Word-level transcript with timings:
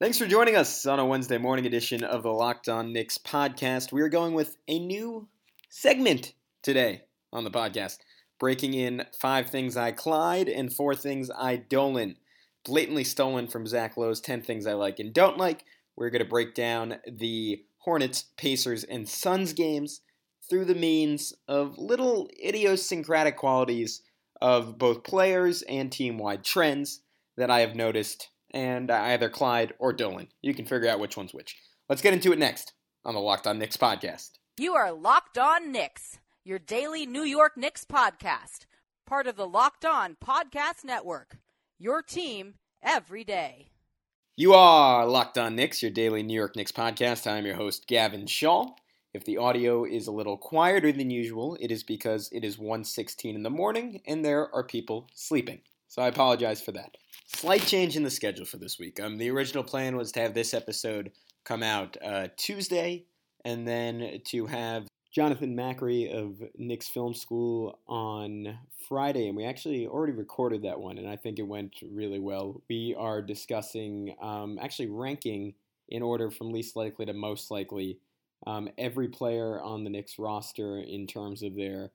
Thanks 0.00 0.16
for 0.16 0.26
joining 0.26 0.56
us 0.56 0.86
on 0.86 0.98
a 0.98 1.04
Wednesday 1.04 1.36
morning 1.36 1.66
edition 1.66 2.02
of 2.02 2.22
the 2.22 2.32
Locked 2.32 2.70
On 2.70 2.90
Knicks 2.90 3.18
podcast. 3.18 3.92
We 3.92 4.00
are 4.00 4.08
going 4.08 4.32
with 4.32 4.56
a 4.66 4.78
new 4.78 5.28
segment 5.68 6.32
today 6.62 7.02
on 7.34 7.44
the 7.44 7.50
podcast, 7.50 7.98
breaking 8.38 8.72
in 8.72 9.04
five 9.20 9.50
things 9.50 9.76
I 9.76 9.92
Clyde 9.92 10.48
and 10.48 10.72
four 10.72 10.94
things 10.94 11.30
I 11.30 11.56
Dolan. 11.56 12.16
Blatantly 12.64 13.04
stolen 13.04 13.46
from 13.46 13.66
Zach 13.66 13.98
Lowe's 13.98 14.22
10 14.22 14.40
things 14.40 14.66
I 14.66 14.72
like 14.72 15.00
and 15.00 15.12
don't 15.12 15.36
like. 15.36 15.66
We're 15.96 16.08
going 16.08 16.24
to 16.24 16.28
break 16.30 16.54
down 16.54 16.96
the 17.06 17.62
Hornets, 17.80 18.24
Pacers, 18.38 18.84
and 18.84 19.06
Suns 19.06 19.52
games 19.52 20.00
through 20.48 20.64
the 20.64 20.74
means 20.74 21.34
of 21.46 21.76
little 21.76 22.30
idiosyncratic 22.42 23.36
qualities 23.36 24.00
of 24.40 24.78
both 24.78 25.04
players 25.04 25.60
and 25.68 25.92
team 25.92 26.16
wide 26.16 26.42
trends 26.42 27.02
that 27.36 27.50
I 27.50 27.60
have 27.60 27.76
noticed, 27.76 28.30
and 28.52 28.90
uh, 28.90 28.94
either 28.94 29.28
Clyde 29.28 29.74
or 29.78 29.92
Dolan. 29.92 30.28
You 30.42 30.54
can 30.54 30.64
figure 30.64 30.88
out 30.88 31.00
which 31.00 31.16
one's 31.16 31.34
which. 31.34 31.56
Let's 31.88 32.02
get 32.02 32.14
into 32.14 32.32
it 32.32 32.38
next 32.38 32.72
on 33.04 33.14
the 33.14 33.20
Locked 33.20 33.46
On 33.46 33.58
Knicks 33.58 33.76
podcast. 33.76 34.32
You 34.58 34.74
are 34.74 34.92
Locked 34.92 35.38
On 35.38 35.72
Knicks, 35.72 36.18
your 36.44 36.58
daily 36.58 37.06
New 37.06 37.22
York 37.22 37.56
Knicks 37.56 37.84
podcast, 37.84 38.66
part 39.06 39.26
of 39.26 39.36
the 39.36 39.46
Locked 39.46 39.84
On 39.84 40.16
Podcast 40.24 40.84
Network. 40.84 41.38
Your 41.78 42.02
team 42.02 42.54
every 42.82 43.24
day. 43.24 43.70
You 44.36 44.54
are 44.54 45.06
Locked 45.06 45.38
On 45.38 45.54
Knicks, 45.56 45.82
your 45.82 45.90
daily 45.90 46.22
New 46.22 46.34
York 46.34 46.56
Knicks 46.56 46.72
podcast. 46.72 47.30
I'm 47.30 47.44
your 47.44 47.56
host, 47.56 47.86
Gavin 47.86 48.26
Shaw. 48.26 48.70
If 49.12 49.24
the 49.24 49.38
audio 49.38 49.84
is 49.84 50.06
a 50.06 50.12
little 50.12 50.36
quieter 50.36 50.92
than 50.92 51.10
usual, 51.10 51.56
it 51.60 51.72
is 51.72 51.82
because 51.82 52.28
it 52.32 52.44
is 52.44 52.56
1:16 52.56 53.34
in 53.34 53.42
the 53.42 53.50
morning 53.50 54.02
and 54.06 54.24
there 54.24 54.54
are 54.54 54.62
people 54.62 55.08
sleeping. 55.14 55.62
So 55.90 56.02
I 56.02 56.06
apologize 56.06 56.62
for 56.62 56.70
that. 56.72 56.96
Slight 57.26 57.62
change 57.66 57.96
in 57.96 58.04
the 58.04 58.10
schedule 58.10 58.46
for 58.46 58.58
this 58.58 58.78
week. 58.78 59.00
Um, 59.00 59.18
the 59.18 59.28
original 59.28 59.64
plan 59.64 59.96
was 59.96 60.12
to 60.12 60.20
have 60.20 60.34
this 60.34 60.54
episode 60.54 61.10
come 61.44 61.64
out 61.64 61.96
uh, 62.00 62.28
Tuesday, 62.36 63.06
and 63.44 63.66
then 63.66 64.20
to 64.26 64.46
have 64.46 64.86
Jonathan 65.12 65.56
Macri 65.56 66.08
of 66.08 66.40
Knicks 66.56 66.86
Film 66.86 67.12
School 67.12 67.80
on 67.88 68.56
Friday, 68.88 69.26
and 69.26 69.36
we 69.36 69.44
actually 69.44 69.88
already 69.88 70.12
recorded 70.12 70.62
that 70.62 70.78
one, 70.78 70.96
and 70.96 71.08
I 71.08 71.16
think 71.16 71.40
it 71.40 71.48
went 71.48 71.74
really 71.82 72.20
well. 72.20 72.62
We 72.68 72.94
are 72.96 73.20
discussing 73.20 74.14
um, 74.22 74.60
actually 74.62 74.90
ranking 74.90 75.54
in 75.88 76.02
order 76.02 76.30
from 76.30 76.52
least 76.52 76.76
likely 76.76 77.06
to 77.06 77.12
most 77.12 77.50
likely 77.50 77.98
um, 78.46 78.68
every 78.78 79.08
player 79.08 79.60
on 79.60 79.82
the 79.82 79.90
Knicks 79.90 80.20
roster 80.20 80.78
in 80.78 81.08
terms 81.08 81.42
of 81.42 81.56
their 81.56 81.90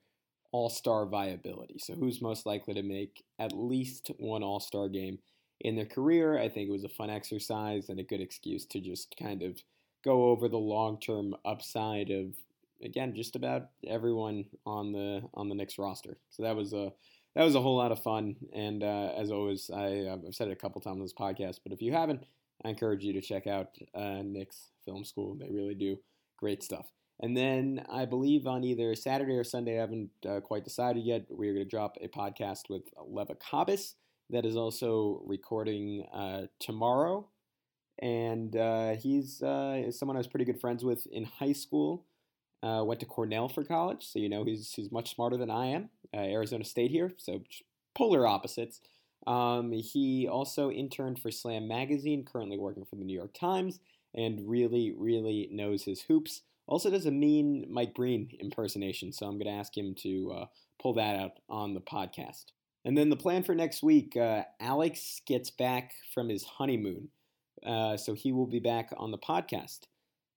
all 0.56 0.70
star 0.70 1.04
viability. 1.04 1.78
So, 1.78 1.94
who's 1.94 2.22
most 2.22 2.46
likely 2.46 2.72
to 2.74 2.82
make 2.82 3.22
at 3.38 3.52
least 3.52 4.10
one 4.18 4.42
all 4.42 4.58
star 4.60 4.88
game 4.88 5.18
in 5.60 5.76
their 5.76 5.84
career? 5.84 6.38
I 6.38 6.48
think 6.48 6.68
it 6.68 6.72
was 6.72 6.84
a 6.84 6.88
fun 6.88 7.10
exercise 7.10 7.90
and 7.90 8.00
a 8.00 8.04
good 8.04 8.22
excuse 8.22 8.64
to 8.66 8.80
just 8.80 9.14
kind 9.20 9.42
of 9.42 9.60
go 10.02 10.30
over 10.30 10.48
the 10.48 10.56
long 10.56 10.98
term 10.98 11.34
upside 11.44 12.10
of 12.10 12.34
again 12.82 13.14
just 13.14 13.36
about 13.36 13.68
everyone 13.86 14.46
on 14.64 14.92
the 14.92 15.22
on 15.34 15.50
the 15.50 15.54
Knicks 15.54 15.78
roster. 15.78 16.16
So 16.30 16.42
that 16.44 16.56
was 16.56 16.72
a 16.72 16.90
that 17.34 17.44
was 17.44 17.54
a 17.54 17.60
whole 17.60 17.76
lot 17.76 17.92
of 17.92 18.02
fun. 18.02 18.36
And 18.54 18.82
uh, 18.82 19.12
as 19.14 19.30
always, 19.30 19.70
I, 19.70 20.08
I've 20.10 20.34
said 20.34 20.48
it 20.48 20.52
a 20.52 20.56
couple 20.56 20.80
times 20.80 20.96
on 20.96 21.02
this 21.02 21.12
podcast, 21.12 21.60
but 21.62 21.72
if 21.72 21.82
you 21.82 21.92
haven't, 21.92 22.24
I 22.64 22.70
encourage 22.70 23.04
you 23.04 23.12
to 23.12 23.20
check 23.20 23.46
out 23.46 23.76
uh, 23.94 24.22
Knicks 24.24 24.70
Film 24.86 25.04
School. 25.04 25.36
They 25.38 25.50
really 25.50 25.74
do 25.74 25.98
Great 26.38 26.62
stuff. 26.62 26.86
And 27.20 27.36
then 27.36 27.84
I 27.90 28.04
believe 28.04 28.46
on 28.46 28.62
either 28.64 28.94
Saturday 28.94 29.34
or 29.34 29.44
Sunday, 29.44 29.78
I 29.78 29.80
haven't 29.80 30.10
uh, 30.28 30.40
quite 30.40 30.64
decided 30.64 31.04
yet, 31.04 31.26
we're 31.30 31.54
going 31.54 31.64
to 31.64 31.70
drop 31.70 31.96
a 32.00 32.08
podcast 32.08 32.68
with 32.68 32.82
Leva 33.06 33.34
Kabas 33.34 33.94
that 34.30 34.44
is 34.44 34.56
also 34.56 35.22
recording 35.24 36.04
uh, 36.12 36.42
tomorrow. 36.58 37.28
And 38.00 38.54
uh, 38.54 38.96
he's 38.96 39.42
uh, 39.42 39.90
someone 39.90 40.16
I 40.16 40.20
was 40.20 40.26
pretty 40.26 40.44
good 40.44 40.60
friends 40.60 40.84
with 40.84 41.06
in 41.06 41.24
high 41.24 41.52
school. 41.52 42.04
Uh, 42.62 42.82
went 42.82 42.98
to 43.00 43.06
Cornell 43.06 43.48
for 43.48 43.62
college, 43.62 44.04
so 44.06 44.18
you 44.18 44.28
know 44.28 44.42
he's, 44.42 44.72
he's 44.72 44.90
much 44.90 45.14
smarter 45.14 45.36
than 45.36 45.50
I 45.50 45.66
am. 45.66 45.90
Uh, 46.12 46.20
Arizona 46.20 46.64
State 46.64 46.90
here, 46.90 47.12
so 47.16 47.42
polar 47.94 48.26
opposites. 48.26 48.80
Um, 49.26 49.72
he 49.72 50.26
also 50.26 50.70
interned 50.70 51.18
for 51.18 51.30
Slam 51.30 51.68
Magazine, 51.68 52.24
currently 52.24 52.58
working 52.58 52.84
for 52.84 52.96
the 52.96 53.04
New 53.04 53.16
York 53.16 53.34
Times 53.34 53.78
and 54.14 54.48
really, 54.48 54.94
really 54.96 55.48
knows 55.52 55.84
his 55.84 56.02
hoops. 56.02 56.42
Also 56.66 56.90
does 56.90 57.06
a 57.06 57.10
mean 57.10 57.66
Mike 57.70 57.94
Breen 57.94 58.30
impersonation, 58.40 59.12
so 59.12 59.26
I'm 59.26 59.38
going 59.38 59.52
to 59.52 59.58
ask 59.58 59.76
him 59.76 59.94
to 60.02 60.32
uh, 60.32 60.46
pull 60.80 60.94
that 60.94 61.16
out 61.16 61.32
on 61.48 61.74
the 61.74 61.80
podcast. 61.80 62.46
And 62.84 62.96
then 62.96 63.08
the 63.08 63.16
plan 63.16 63.42
for 63.42 63.54
next 63.54 63.82
week 63.82 64.16
uh, 64.16 64.42
Alex 64.60 65.20
gets 65.26 65.50
back 65.50 65.92
from 66.12 66.28
his 66.28 66.44
honeymoon, 66.44 67.08
uh, 67.64 67.96
so 67.96 68.14
he 68.14 68.32
will 68.32 68.46
be 68.46 68.60
back 68.60 68.92
on 68.96 69.10
the 69.10 69.18
podcast. 69.18 69.80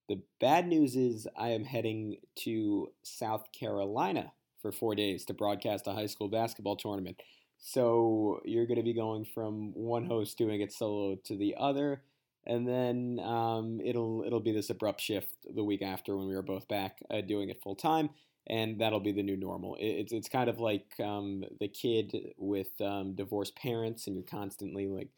The 0.08 0.22
bad 0.40 0.68
news 0.68 0.96
is 0.96 1.28
I 1.38 1.50
am 1.50 1.64
heading 1.64 2.18
to 2.40 2.92
South 3.04 3.46
Carolina 3.52 4.32
for 4.62 4.72
four 4.72 4.96
days 4.96 5.26
to 5.26 5.34
broadcast 5.34 5.88
a 5.88 5.94
high 5.94 6.08
school 6.08 6.28
basketball 6.28 6.76
tournament. 6.76 7.22
So 7.60 8.40
you're 8.46 8.66
going 8.66 8.78
to 8.78 8.84
be 8.84 8.94
going 8.94 9.26
from 9.26 9.72
one 9.74 10.06
host 10.06 10.38
doing 10.38 10.62
it 10.62 10.74
solo 10.74 11.18
to 11.26 11.38
the 11.38 11.56
other 11.60 12.02
and 12.50 12.68
then 12.68 13.20
um, 13.24 13.80
it'll 13.86 14.24
it'll 14.26 14.40
be 14.40 14.52
this 14.52 14.72
abrupt 14.72 15.00
shift 15.00 15.36
the 15.56 15.64
week 15.64 15.84
after 15.84 16.18
when 16.18 16.28
we 16.28 16.34
are 16.34 16.42
both 16.42 16.68
back 16.68 16.98
uh, 17.12 17.22
doing 17.22 17.50
it 17.50 17.62
full 17.62 17.76
time, 17.76 18.10
and 18.48 18.82
that'll 18.82 19.00
be 19.00 19.12
the 19.12 19.24
new 19.24 19.38
normal. 19.38 19.76
It, 19.76 19.86
it's 19.86 20.12
it's 20.12 20.30
kind 20.30 20.50
of 20.50 20.60
like 20.60 20.88
um, 21.00 21.44
the 21.60 21.68
kid 21.68 22.34
with 22.38 22.70
um, 22.82 23.14
divorced 23.14 23.56
parents, 23.56 24.08
and 24.08 24.16
you're 24.16 24.26
constantly 24.26 24.88
like 24.88 25.10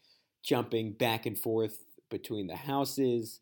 jumping 0.44 0.92
back 0.92 1.26
and 1.26 1.40
forth 1.40 1.86
between 2.10 2.48
the 2.48 2.58
houses, 2.58 3.40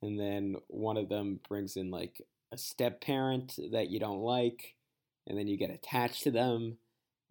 and 0.00 0.18
then 0.18 0.54
one 0.68 0.96
of 0.96 1.08
them 1.08 1.40
brings 1.48 1.76
in 1.76 1.90
like 1.90 2.22
a 2.52 2.56
step 2.56 3.00
parent 3.00 3.58
that 3.72 3.90
you 3.90 3.98
don't 3.98 4.20
like, 4.20 4.76
and 5.26 5.36
then 5.36 5.48
you 5.48 5.58
get 5.58 5.70
attached 5.70 6.22
to 6.22 6.30
them, 6.30 6.78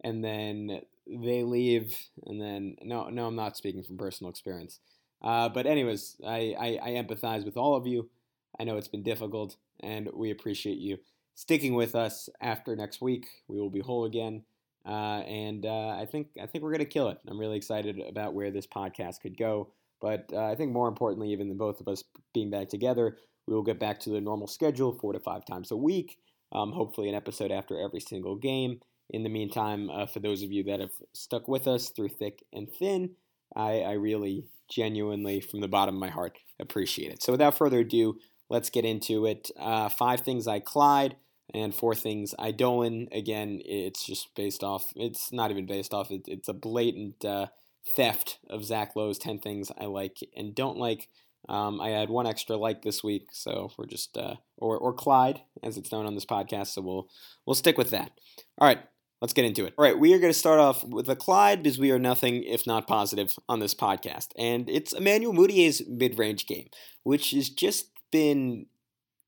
and 0.02 0.22
then 0.22 0.82
they 1.06 1.42
leave, 1.44 1.96
and 2.26 2.42
then 2.42 2.76
no 2.82 3.08
no 3.08 3.26
I'm 3.26 3.36
not 3.36 3.56
speaking 3.56 3.82
from 3.82 3.96
personal 3.96 4.30
experience 4.30 4.80
uh, 5.22 5.48
but 5.48 5.66
anyways, 5.66 6.16
I, 6.26 6.54
I, 6.58 6.78
I 6.82 6.90
empathize 6.90 7.44
with 7.44 7.56
all 7.56 7.76
of 7.76 7.86
you. 7.86 8.10
I 8.58 8.64
know 8.64 8.76
it's 8.76 8.88
been 8.88 9.02
difficult, 9.02 9.56
and 9.80 10.08
we 10.14 10.30
appreciate 10.30 10.78
you 10.78 10.98
sticking 11.34 11.74
with 11.74 11.94
us 11.94 12.28
after 12.40 12.76
next 12.76 13.00
week. 13.00 13.26
We 13.48 13.60
will 13.60 13.70
be 13.70 13.80
whole 13.80 14.04
again, 14.04 14.44
uh, 14.86 15.22
and 15.26 15.66
uh, 15.66 15.88
I 15.88 16.06
think 16.10 16.28
I 16.40 16.46
think 16.46 16.62
we're 16.62 16.72
gonna 16.72 16.84
kill 16.84 17.08
it. 17.08 17.18
I'm 17.26 17.38
really 17.38 17.56
excited 17.56 18.00
about 18.00 18.34
where 18.34 18.50
this 18.50 18.66
podcast 18.66 19.20
could 19.20 19.36
go. 19.36 19.68
But 20.00 20.30
uh, 20.32 20.44
I 20.44 20.54
think 20.54 20.72
more 20.72 20.88
importantly, 20.88 21.32
even 21.32 21.48
than 21.48 21.56
both 21.56 21.80
of 21.80 21.88
us 21.88 22.04
being 22.34 22.50
back 22.50 22.68
together, 22.68 23.16
we 23.46 23.54
will 23.54 23.62
get 23.62 23.80
back 23.80 24.00
to 24.00 24.10
the 24.10 24.20
normal 24.20 24.46
schedule, 24.46 24.92
four 24.92 25.12
to 25.12 25.20
five 25.20 25.44
times 25.46 25.70
a 25.70 25.76
week. 25.76 26.18
Um, 26.52 26.72
hopefully, 26.72 27.08
an 27.08 27.14
episode 27.14 27.50
after 27.50 27.80
every 27.80 28.00
single 28.00 28.36
game. 28.36 28.80
In 29.10 29.22
the 29.22 29.28
meantime, 29.28 29.90
uh, 29.90 30.06
for 30.06 30.20
those 30.20 30.42
of 30.42 30.52
you 30.52 30.62
that 30.64 30.80
have 30.80 30.92
stuck 31.12 31.48
with 31.48 31.66
us 31.66 31.90
through 31.90 32.08
thick 32.08 32.44
and 32.52 32.70
thin, 32.70 33.10
I, 33.54 33.80
I 33.80 33.92
really 33.92 34.46
genuinely, 34.68 35.40
from 35.40 35.60
the 35.60 35.68
bottom 35.68 35.94
of 35.94 36.00
my 36.00 36.10
heart, 36.10 36.38
appreciate 36.58 37.12
it. 37.12 37.22
So 37.22 37.32
without 37.32 37.56
further 37.56 37.80
ado, 37.80 38.18
let's 38.48 38.70
get 38.70 38.84
into 38.84 39.26
it. 39.26 39.50
Uh, 39.58 39.88
five 39.88 40.20
things 40.20 40.46
I 40.46 40.60
Clyde 40.60 41.16
and 41.52 41.74
four 41.74 41.94
things 41.94 42.34
I 42.38 42.50
Dolan. 42.50 43.08
Again, 43.12 43.60
it's 43.64 44.04
just 44.04 44.34
based 44.34 44.64
off, 44.64 44.92
it's 44.96 45.32
not 45.32 45.50
even 45.50 45.66
based 45.66 45.94
off, 45.94 46.10
it, 46.10 46.22
it's 46.26 46.48
a 46.48 46.54
blatant 46.54 47.24
uh, 47.24 47.46
theft 47.96 48.38
of 48.48 48.64
Zach 48.64 48.96
Lowe's 48.96 49.18
10 49.18 49.38
things 49.38 49.70
I 49.78 49.86
like 49.86 50.18
and 50.36 50.54
don't 50.54 50.78
like. 50.78 51.08
Um, 51.48 51.80
I 51.80 51.90
had 51.90 52.08
one 52.08 52.26
extra 52.26 52.56
like 52.56 52.82
this 52.82 53.04
week, 53.04 53.28
so 53.32 53.70
we're 53.76 53.86
just 53.86 54.16
uh, 54.16 54.36
or 54.56 54.78
or 54.78 54.94
Clyde 54.94 55.42
as 55.62 55.76
it's 55.76 55.92
known 55.92 56.06
on 56.06 56.14
this 56.14 56.24
podcast. 56.24 56.68
So 56.68 56.80
we'll 56.80 57.08
we'll 57.44 57.54
stick 57.54 57.76
with 57.76 57.90
that. 57.90 58.12
All 58.58 58.66
right, 58.66 58.80
let's 59.24 59.32
get 59.32 59.46
into 59.46 59.64
it. 59.64 59.72
All 59.78 59.84
right, 59.86 59.98
we 59.98 60.12
are 60.12 60.18
going 60.18 60.34
to 60.34 60.38
start 60.38 60.60
off 60.60 60.84
with 60.84 61.08
a 61.08 61.16
Clyde 61.16 61.62
because 61.62 61.78
we 61.78 61.90
are 61.90 61.98
nothing 61.98 62.42
if 62.42 62.66
not 62.66 62.86
positive 62.86 63.34
on 63.48 63.58
this 63.58 63.74
podcast. 63.74 64.32
And 64.36 64.68
it's 64.68 64.92
Emmanuel 64.92 65.32
Mudiay's 65.32 65.80
mid 65.88 66.18
range 66.18 66.44
game, 66.46 66.68
which 67.04 67.30
has 67.30 67.48
just 67.48 67.86
been 68.12 68.66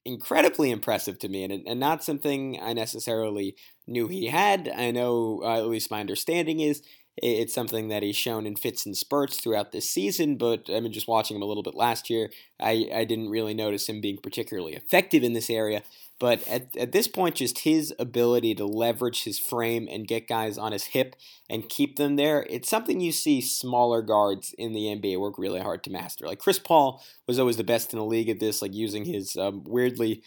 incredibly 0.04 0.70
impressive 0.70 1.18
to 1.20 1.30
me 1.30 1.44
and, 1.44 1.66
and 1.66 1.80
not 1.80 2.04
something 2.04 2.60
I 2.60 2.74
necessarily 2.74 3.56
knew 3.86 4.06
he 4.06 4.26
had. 4.26 4.68
I 4.68 4.90
know, 4.90 5.40
uh, 5.42 5.56
at 5.56 5.66
least 5.66 5.90
my 5.90 6.00
understanding 6.00 6.60
is, 6.60 6.82
it's 7.18 7.54
something 7.54 7.88
that 7.88 8.02
he's 8.02 8.16
shown 8.16 8.46
in 8.46 8.56
fits 8.56 8.84
and 8.84 8.96
spurts 8.96 9.38
throughout 9.38 9.72
this 9.72 9.88
season, 9.88 10.36
but 10.36 10.68
I 10.68 10.80
mean, 10.80 10.92
just 10.92 11.08
watching 11.08 11.36
him 11.36 11.42
a 11.42 11.46
little 11.46 11.62
bit 11.62 11.74
last 11.74 12.10
year, 12.10 12.30
I, 12.60 12.88
I 12.94 13.04
didn't 13.04 13.30
really 13.30 13.54
notice 13.54 13.88
him 13.88 14.00
being 14.00 14.18
particularly 14.18 14.74
effective 14.74 15.22
in 15.22 15.32
this 15.32 15.48
area. 15.48 15.82
But 16.18 16.46
at, 16.48 16.74
at 16.76 16.92
this 16.92 17.08
point, 17.08 17.36
just 17.36 17.60
his 17.60 17.94
ability 17.98 18.54
to 18.54 18.66
leverage 18.66 19.24
his 19.24 19.38
frame 19.38 19.86
and 19.90 20.08
get 20.08 20.28
guys 20.28 20.56
on 20.56 20.72
his 20.72 20.84
hip 20.84 21.14
and 21.48 21.68
keep 21.68 21.96
them 21.96 22.16
there, 22.16 22.46
it's 22.48 22.70
something 22.70 23.00
you 23.00 23.12
see 23.12 23.40
smaller 23.42 24.00
guards 24.00 24.54
in 24.56 24.72
the 24.72 24.84
NBA 24.84 25.20
work 25.20 25.38
really 25.38 25.60
hard 25.60 25.84
to 25.84 25.90
master. 25.90 26.26
Like 26.26 26.38
Chris 26.38 26.58
Paul 26.58 27.02
was 27.26 27.38
always 27.38 27.58
the 27.58 27.64
best 27.64 27.92
in 27.92 27.98
the 27.98 28.04
league 28.04 28.30
at 28.30 28.40
this, 28.40 28.62
like 28.62 28.74
using 28.74 29.04
his 29.04 29.36
um, 29.36 29.62
weirdly 29.64 30.22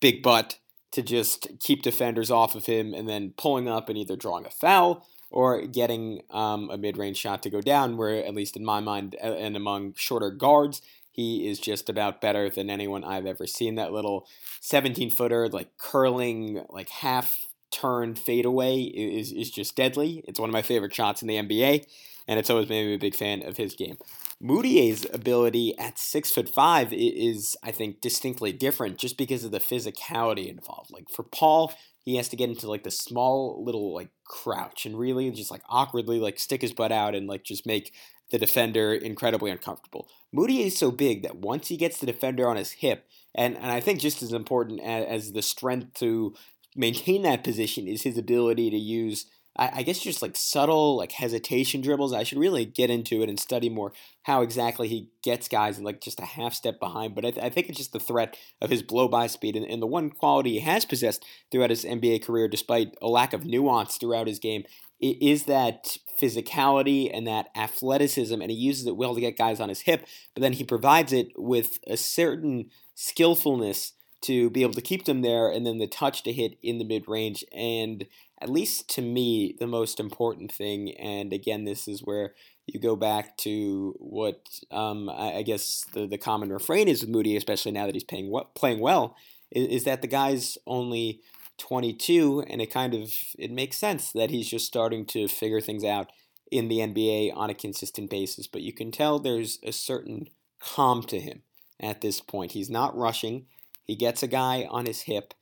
big 0.00 0.22
butt 0.22 0.58
to 0.92 1.02
just 1.02 1.48
keep 1.60 1.82
defenders 1.82 2.30
off 2.30 2.54
of 2.54 2.66
him 2.66 2.94
and 2.94 3.08
then 3.08 3.34
pulling 3.36 3.68
up 3.68 3.88
and 3.88 3.98
either 3.98 4.16
drawing 4.16 4.46
a 4.46 4.50
foul 4.50 5.06
or 5.34 5.62
getting 5.62 6.22
um, 6.30 6.70
a 6.70 6.78
mid 6.78 6.96
range 6.96 7.16
shot 7.16 7.42
to 7.42 7.50
go 7.50 7.60
down, 7.60 7.96
where, 7.96 8.24
at 8.24 8.36
least 8.36 8.56
in 8.56 8.64
my 8.64 8.78
mind 8.78 9.16
and 9.16 9.56
among 9.56 9.92
shorter 9.94 10.30
guards, 10.30 10.80
he 11.10 11.48
is 11.48 11.58
just 11.58 11.88
about 11.88 12.20
better 12.20 12.48
than 12.48 12.70
anyone 12.70 13.02
I've 13.02 13.26
ever 13.26 13.44
seen. 13.44 13.74
That 13.74 13.92
little 13.92 14.28
17 14.60 15.10
footer, 15.10 15.48
like 15.48 15.76
curling, 15.76 16.64
like 16.68 16.88
half 16.88 17.48
turn 17.72 18.14
fadeaway 18.14 18.82
is, 18.82 19.32
is 19.32 19.50
just 19.50 19.74
deadly. 19.74 20.22
It's 20.28 20.38
one 20.38 20.48
of 20.48 20.52
my 20.52 20.62
favorite 20.62 20.94
shots 20.94 21.20
in 21.20 21.26
the 21.26 21.34
NBA, 21.34 21.84
and 22.28 22.38
it's 22.38 22.48
always 22.48 22.68
made 22.68 22.86
me 22.86 22.94
a 22.94 22.98
big 22.98 23.16
fan 23.16 23.44
of 23.44 23.56
his 23.56 23.74
game. 23.74 23.96
Mudiay's 24.40 25.04
ability 25.12 25.76
at 25.78 25.98
six 25.98 26.30
foot 26.30 26.48
five 26.48 26.92
is, 26.92 27.56
I 27.60 27.72
think, 27.72 28.00
distinctly 28.00 28.52
different 28.52 28.98
just 28.98 29.18
because 29.18 29.42
of 29.42 29.50
the 29.50 29.58
physicality 29.58 30.48
involved. 30.48 30.92
Like 30.92 31.08
for 31.10 31.24
Paul, 31.24 31.72
he 32.04 32.16
has 32.16 32.28
to 32.28 32.36
get 32.36 32.48
into 32.48 32.68
like 32.68 32.84
the 32.84 32.90
small 32.90 33.62
little 33.64 33.94
like 33.94 34.10
crouch 34.24 34.86
and 34.86 34.98
really 34.98 35.30
just 35.30 35.50
like 35.50 35.62
awkwardly 35.68 36.18
like 36.18 36.38
stick 36.38 36.62
his 36.62 36.72
butt 36.72 36.92
out 36.92 37.14
and 37.14 37.26
like 37.26 37.44
just 37.44 37.66
make 37.66 37.92
the 38.30 38.38
defender 38.38 38.92
incredibly 38.94 39.50
uncomfortable. 39.50 40.08
Moody 40.32 40.62
is 40.62 40.76
so 40.76 40.90
big 40.90 41.22
that 41.22 41.36
once 41.36 41.68
he 41.68 41.76
gets 41.76 41.98
the 41.98 42.06
defender 42.06 42.48
on 42.48 42.56
his 42.56 42.72
hip, 42.72 43.06
and, 43.34 43.56
and 43.56 43.66
I 43.66 43.80
think 43.80 44.00
just 44.00 44.22
as 44.22 44.32
important 44.32 44.80
as, 44.80 45.06
as 45.06 45.32
the 45.32 45.42
strength 45.42 45.94
to 45.94 46.34
maintain 46.76 47.22
that 47.22 47.44
position 47.44 47.86
is 47.86 48.02
his 48.02 48.18
ability 48.18 48.70
to 48.70 48.76
use 48.76 49.26
I, 49.56 49.70
I 49.76 49.82
guess 49.82 49.98
just 49.98 50.22
like 50.22 50.36
subtle 50.36 50.96
like 50.96 51.12
hesitation 51.12 51.80
dribbles. 51.80 52.12
I 52.12 52.22
should 52.22 52.38
really 52.38 52.64
get 52.64 52.90
into 52.90 53.22
it 53.22 53.28
and 53.28 53.38
study 53.38 53.68
more 53.68 53.92
how 54.24 54.42
exactly 54.42 54.88
he 54.88 55.10
gets 55.22 55.48
guys 55.48 55.80
like 55.80 56.00
just 56.00 56.20
a 56.20 56.24
half 56.24 56.54
step 56.54 56.80
behind. 56.80 57.14
But 57.14 57.24
I, 57.24 57.30
th- 57.30 57.44
I 57.44 57.50
think 57.50 57.68
it's 57.68 57.78
just 57.78 57.92
the 57.92 58.00
threat 58.00 58.36
of 58.60 58.70
his 58.70 58.82
blow 58.82 59.08
by 59.08 59.26
speed 59.26 59.56
and, 59.56 59.66
and 59.66 59.82
the 59.82 59.86
one 59.86 60.10
quality 60.10 60.52
he 60.52 60.60
has 60.60 60.84
possessed 60.84 61.24
throughout 61.50 61.70
his 61.70 61.84
NBA 61.84 62.24
career, 62.24 62.48
despite 62.48 62.94
a 63.00 63.08
lack 63.08 63.32
of 63.32 63.44
nuance 63.44 63.96
throughout 63.96 64.26
his 64.26 64.38
game, 64.38 64.64
is 65.00 65.44
that 65.44 65.98
physicality 66.20 67.10
and 67.12 67.26
that 67.26 67.48
athleticism, 67.56 68.40
and 68.40 68.50
he 68.50 68.56
uses 68.56 68.86
it 68.86 68.96
well 68.96 69.14
to 69.14 69.20
get 69.20 69.36
guys 69.36 69.60
on 69.60 69.68
his 69.68 69.80
hip, 69.80 70.06
but 70.34 70.40
then 70.40 70.54
he 70.54 70.64
provides 70.64 71.12
it 71.12 71.28
with 71.36 71.78
a 71.86 71.96
certain 71.96 72.70
skillfulness 72.94 73.92
to 74.22 74.48
be 74.50 74.62
able 74.62 74.72
to 74.72 74.80
keep 74.80 75.04
them 75.04 75.20
there 75.20 75.48
and 75.50 75.66
then 75.66 75.78
the 75.78 75.86
touch 75.86 76.22
to 76.22 76.32
hit 76.32 76.56
in 76.62 76.78
the 76.78 76.84
mid 76.84 77.06
range. 77.06 77.44
And 77.52 78.06
at 78.44 78.50
least 78.50 78.90
to 78.90 79.00
me, 79.00 79.56
the 79.58 79.66
most 79.66 79.98
important 79.98 80.52
thing, 80.52 80.92
and 80.98 81.32
again, 81.32 81.64
this 81.64 81.88
is 81.88 82.02
where 82.02 82.34
you 82.66 82.78
go 82.78 82.94
back 82.94 83.38
to 83.38 83.94
what 83.98 84.60
um, 84.70 85.08
I, 85.08 85.36
I, 85.36 85.42
guess 85.42 85.86
the, 85.94 86.06
the 86.06 86.18
common 86.18 86.52
refrain 86.52 86.86
is 86.86 87.00
with 87.00 87.08
Moody, 87.08 87.38
especially 87.38 87.72
now 87.72 87.86
that 87.86 87.94
he's 87.94 88.04
playing, 88.04 88.30
playing 88.54 88.80
well, 88.80 89.16
is, 89.50 89.68
is 89.68 89.84
that 89.84 90.02
the 90.02 90.08
guy's 90.08 90.58
only 90.66 91.22
22, 91.56 92.44
and 92.46 92.60
it 92.60 92.70
kind 92.70 92.92
of 92.92 93.10
it 93.38 93.50
makes 93.50 93.78
sense 93.78 94.12
that 94.12 94.28
he's 94.28 94.50
just 94.50 94.66
starting 94.66 95.06
to 95.06 95.26
figure 95.26 95.62
things 95.62 95.82
out 95.82 96.12
in 96.50 96.68
the 96.68 96.80
NBA 96.80 97.34
on 97.34 97.48
a 97.48 97.54
consistent 97.54 98.10
basis. 98.10 98.46
But 98.46 98.60
you 98.60 98.74
can 98.74 98.92
tell 98.92 99.18
there's 99.18 99.58
a 99.62 99.72
certain 99.72 100.28
calm 100.60 101.02
to 101.04 101.18
him 101.18 101.40
at 101.80 102.02
this 102.02 102.20
point. 102.20 102.52
He's 102.52 102.68
not 102.68 102.94
rushing. 102.94 103.46
He 103.84 103.96
gets 103.96 104.22
a 104.22 104.28
guy 104.28 104.66
on 104.70 104.84
his 104.84 105.02
hip, 105.02 105.32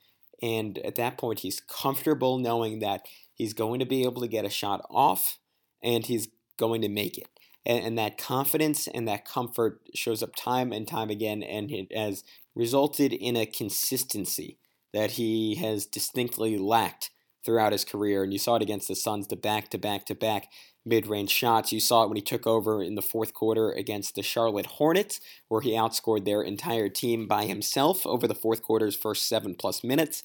and 0.42 0.78
at 0.78 0.96
that 0.96 1.16
point, 1.16 1.40
he's 1.40 1.60
comfortable 1.60 2.38
knowing 2.38 2.80
that 2.80 3.06
he's 3.32 3.54
going 3.54 3.78
to 3.78 3.86
be 3.86 4.04
able 4.04 4.20
to 4.22 4.28
get 4.28 4.44
a 4.44 4.50
shot 4.50 4.84
off 4.90 5.38
and 5.82 6.04
he's 6.04 6.28
going 6.58 6.82
to 6.82 6.88
make 6.88 7.16
it. 7.16 7.28
And, 7.64 7.84
and 7.84 7.98
that 7.98 8.18
confidence 8.18 8.88
and 8.88 9.06
that 9.06 9.24
comfort 9.24 9.80
shows 9.94 10.22
up 10.22 10.34
time 10.34 10.72
and 10.72 10.86
time 10.86 11.10
again, 11.10 11.42
and 11.42 11.70
it 11.70 11.96
has 11.96 12.24
resulted 12.54 13.12
in 13.12 13.36
a 13.36 13.46
consistency 13.46 14.58
that 14.92 15.12
he 15.12 15.54
has 15.56 15.86
distinctly 15.86 16.58
lacked 16.58 17.10
throughout 17.44 17.72
his 17.72 17.84
career. 17.84 18.22
And 18.22 18.32
you 18.32 18.38
saw 18.38 18.56
it 18.56 18.62
against 18.62 18.88
the 18.88 18.94
Suns, 18.94 19.26
the 19.26 19.36
back 19.36 19.68
to 19.70 19.78
back 19.78 20.06
to 20.06 20.14
back 20.14 20.48
mid 20.84 21.06
range 21.06 21.30
shots. 21.30 21.72
You 21.72 21.80
saw 21.80 22.04
it 22.04 22.08
when 22.08 22.16
he 22.16 22.22
took 22.22 22.46
over 22.46 22.82
in 22.82 22.94
the 22.94 23.02
fourth 23.02 23.34
quarter 23.34 23.70
against 23.70 24.14
the 24.14 24.22
Charlotte 24.22 24.66
Hornets, 24.66 25.20
where 25.48 25.60
he 25.60 25.72
outscored 25.72 26.24
their 26.24 26.42
entire 26.42 26.88
team 26.88 27.26
by 27.26 27.44
himself 27.44 28.06
over 28.06 28.26
the 28.26 28.34
fourth 28.34 28.62
quarter's 28.62 28.96
first 28.96 29.28
seven 29.28 29.54
plus 29.54 29.84
minutes. 29.84 30.22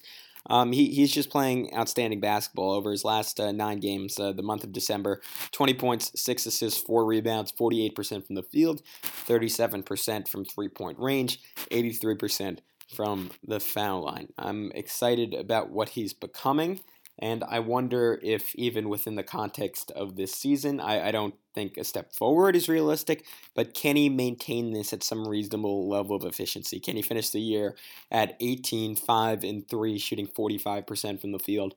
Um, 0.50 0.72
he, 0.72 0.86
he's 0.90 1.12
just 1.12 1.30
playing 1.30 1.74
outstanding 1.74 2.20
basketball 2.20 2.72
over 2.72 2.90
his 2.90 3.04
last 3.04 3.38
uh, 3.38 3.52
nine 3.52 3.80
games, 3.80 4.18
uh, 4.18 4.32
the 4.32 4.42
month 4.42 4.64
of 4.64 4.72
December. 4.72 5.20
20 5.52 5.74
points, 5.74 6.10
6 6.20 6.46
assists, 6.46 6.80
4 6.80 7.04
rebounds, 7.04 7.52
48% 7.52 8.26
from 8.26 8.34
the 8.34 8.42
field, 8.42 8.82
37% 9.26 10.28
from 10.28 10.44
three 10.44 10.68
point 10.68 10.98
range, 10.98 11.40
83% 11.70 12.60
from 12.94 13.30
the 13.46 13.60
foul 13.60 14.04
line. 14.04 14.32
I'm 14.38 14.72
excited 14.72 15.34
about 15.34 15.70
what 15.70 15.90
he's 15.90 16.14
becoming. 16.14 16.80
And 17.18 17.42
I 17.44 17.58
wonder 17.58 18.20
if, 18.22 18.54
even 18.54 18.88
within 18.88 19.16
the 19.16 19.22
context 19.22 19.90
of 19.92 20.16
this 20.16 20.32
season, 20.32 20.80
I, 20.80 21.08
I, 21.08 21.10
don't 21.10 21.34
think 21.52 21.76
a 21.76 21.84
step 21.84 22.12
forward 22.12 22.54
is 22.54 22.68
realistic, 22.68 23.24
but 23.54 23.74
can 23.74 23.96
he 23.96 24.08
maintain 24.08 24.72
this 24.72 24.92
at 24.92 25.02
some 25.02 25.26
reasonable 25.26 25.88
level 25.88 26.14
of 26.14 26.24
efficiency? 26.24 26.78
Can 26.78 26.94
he 26.94 27.02
finish 27.02 27.30
the 27.30 27.40
year 27.40 27.76
at 28.10 28.36
18, 28.40 28.94
5, 28.94 29.42
and 29.42 29.68
3, 29.68 29.98
shooting 29.98 30.28
45% 30.28 31.20
from 31.20 31.32
the 31.32 31.38
field, 31.40 31.74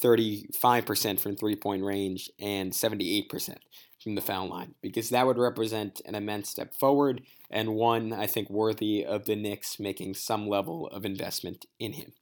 35% 0.00 1.18
from 1.18 1.36
three 1.36 1.56
point 1.56 1.82
range, 1.82 2.30
and 2.38 2.72
78% 2.72 3.56
from 4.00 4.14
the 4.14 4.20
foul 4.20 4.48
line? 4.48 4.74
Because 4.82 5.10
that 5.10 5.26
would 5.26 5.38
represent 5.38 6.00
an 6.06 6.14
immense 6.14 6.48
step 6.48 6.74
forward 6.74 7.22
and 7.50 7.74
one 7.74 8.12
I 8.12 8.26
think 8.26 8.50
worthy 8.50 9.04
of 9.04 9.24
the 9.24 9.36
Knicks 9.36 9.80
making 9.80 10.14
some 10.14 10.48
level 10.48 10.86
of 10.88 11.04
investment 11.04 11.66
in 11.80 11.94
him. 11.94 12.12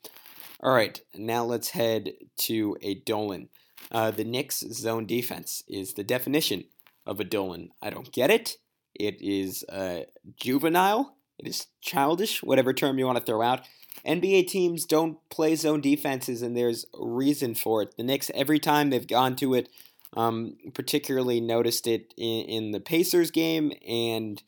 All 0.64 0.72
right, 0.72 0.98
now 1.14 1.44
let's 1.44 1.68
head 1.68 2.14
to 2.38 2.74
a 2.80 2.94
Dolan. 2.94 3.50
Uh, 3.92 4.10
the 4.10 4.24
Knicks 4.24 4.60
zone 4.60 5.04
defense 5.04 5.62
is 5.68 5.92
the 5.92 6.02
definition 6.02 6.64
of 7.04 7.20
a 7.20 7.24
Dolan. 7.24 7.68
I 7.82 7.90
don't 7.90 8.10
get 8.10 8.30
it. 8.30 8.56
It 8.94 9.20
is 9.20 9.62
uh, 9.68 10.04
juvenile. 10.36 11.18
It 11.38 11.48
is 11.48 11.66
childish, 11.82 12.42
whatever 12.42 12.72
term 12.72 12.98
you 12.98 13.04
want 13.04 13.18
to 13.18 13.24
throw 13.24 13.42
out. 13.42 13.68
NBA 14.06 14.46
teams 14.48 14.86
don't 14.86 15.18
play 15.28 15.54
zone 15.54 15.82
defenses, 15.82 16.40
and 16.40 16.56
there's 16.56 16.86
a 16.98 17.04
reason 17.06 17.54
for 17.54 17.82
it. 17.82 17.94
The 17.98 18.02
Knicks, 18.02 18.30
every 18.34 18.58
time 18.58 18.88
they've 18.88 19.06
gone 19.06 19.36
to 19.36 19.52
it, 19.52 19.68
um, 20.14 20.56
particularly 20.74 21.40
noticed 21.40 21.86
it 21.86 22.14
in, 22.16 22.44
in 22.44 22.70
the 22.72 22.80
Pacers 22.80 23.30
game 23.30 23.72
and 23.86 24.42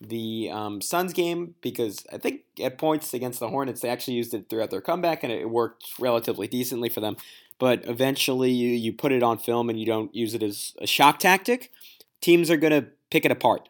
the 0.00 0.50
um, 0.52 0.80
Suns 0.80 1.12
game 1.12 1.54
because 1.60 2.04
I 2.12 2.18
think 2.18 2.42
at 2.62 2.78
points 2.78 3.14
against 3.14 3.40
the 3.40 3.48
Hornets 3.48 3.80
they 3.80 3.88
actually 3.88 4.14
used 4.14 4.34
it 4.34 4.48
throughout 4.48 4.70
their 4.70 4.80
comeback 4.80 5.22
and 5.22 5.32
it 5.32 5.48
worked 5.48 5.84
relatively 5.98 6.46
decently 6.46 6.88
for 6.88 7.00
them. 7.00 7.16
But 7.58 7.86
eventually 7.86 8.50
you, 8.50 8.70
you 8.70 8.92
put 8.92 9.12
it 9.12 9.22
on 9.22 9.38
film 9.38 9.68
and 9.68 9.78
you 9.78 9.86
don't 9.86 10.14
use 10.14 10.34
it 10.34 10.42
as 10.42 10.74
a 10.80 10.86
shock 10.86 11.18
tactic, 11.18 11.70
teams 12.20 12.50
are 12.50 12.56
going 12.56 12.72
to 12.72 12.88
pick 13.10 13.24
it 13.24 13.30
apart 13.30 13.68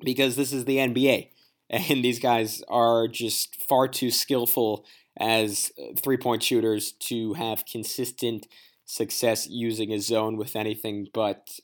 because 0.00 0.36
this 0.36 0.52
is 0.52 0.64
the 0.66 0.76
NBA 0.76 1.28
and 1.70 2.04
these 2.04 2.18
guys 2.18 2.62
are 2.68 3.08
just 3.08 3.56
far 3.62 3.88
too 3.88 4.10
skillful 4.10 4.84
as 5.18 5.72
three 5.96 6.16
point 6.16 6.42
shooters 6.42 6.92
to 6.92 7.34
have 7.34 7.64
consistent 7.66 8.46
success 8.88 9.46
using 9.46 9.92
a 9.92 10.00
zone 10.00 10.36
with 10.36 10.56
anything 10.56 11.08
but 11.12 11.60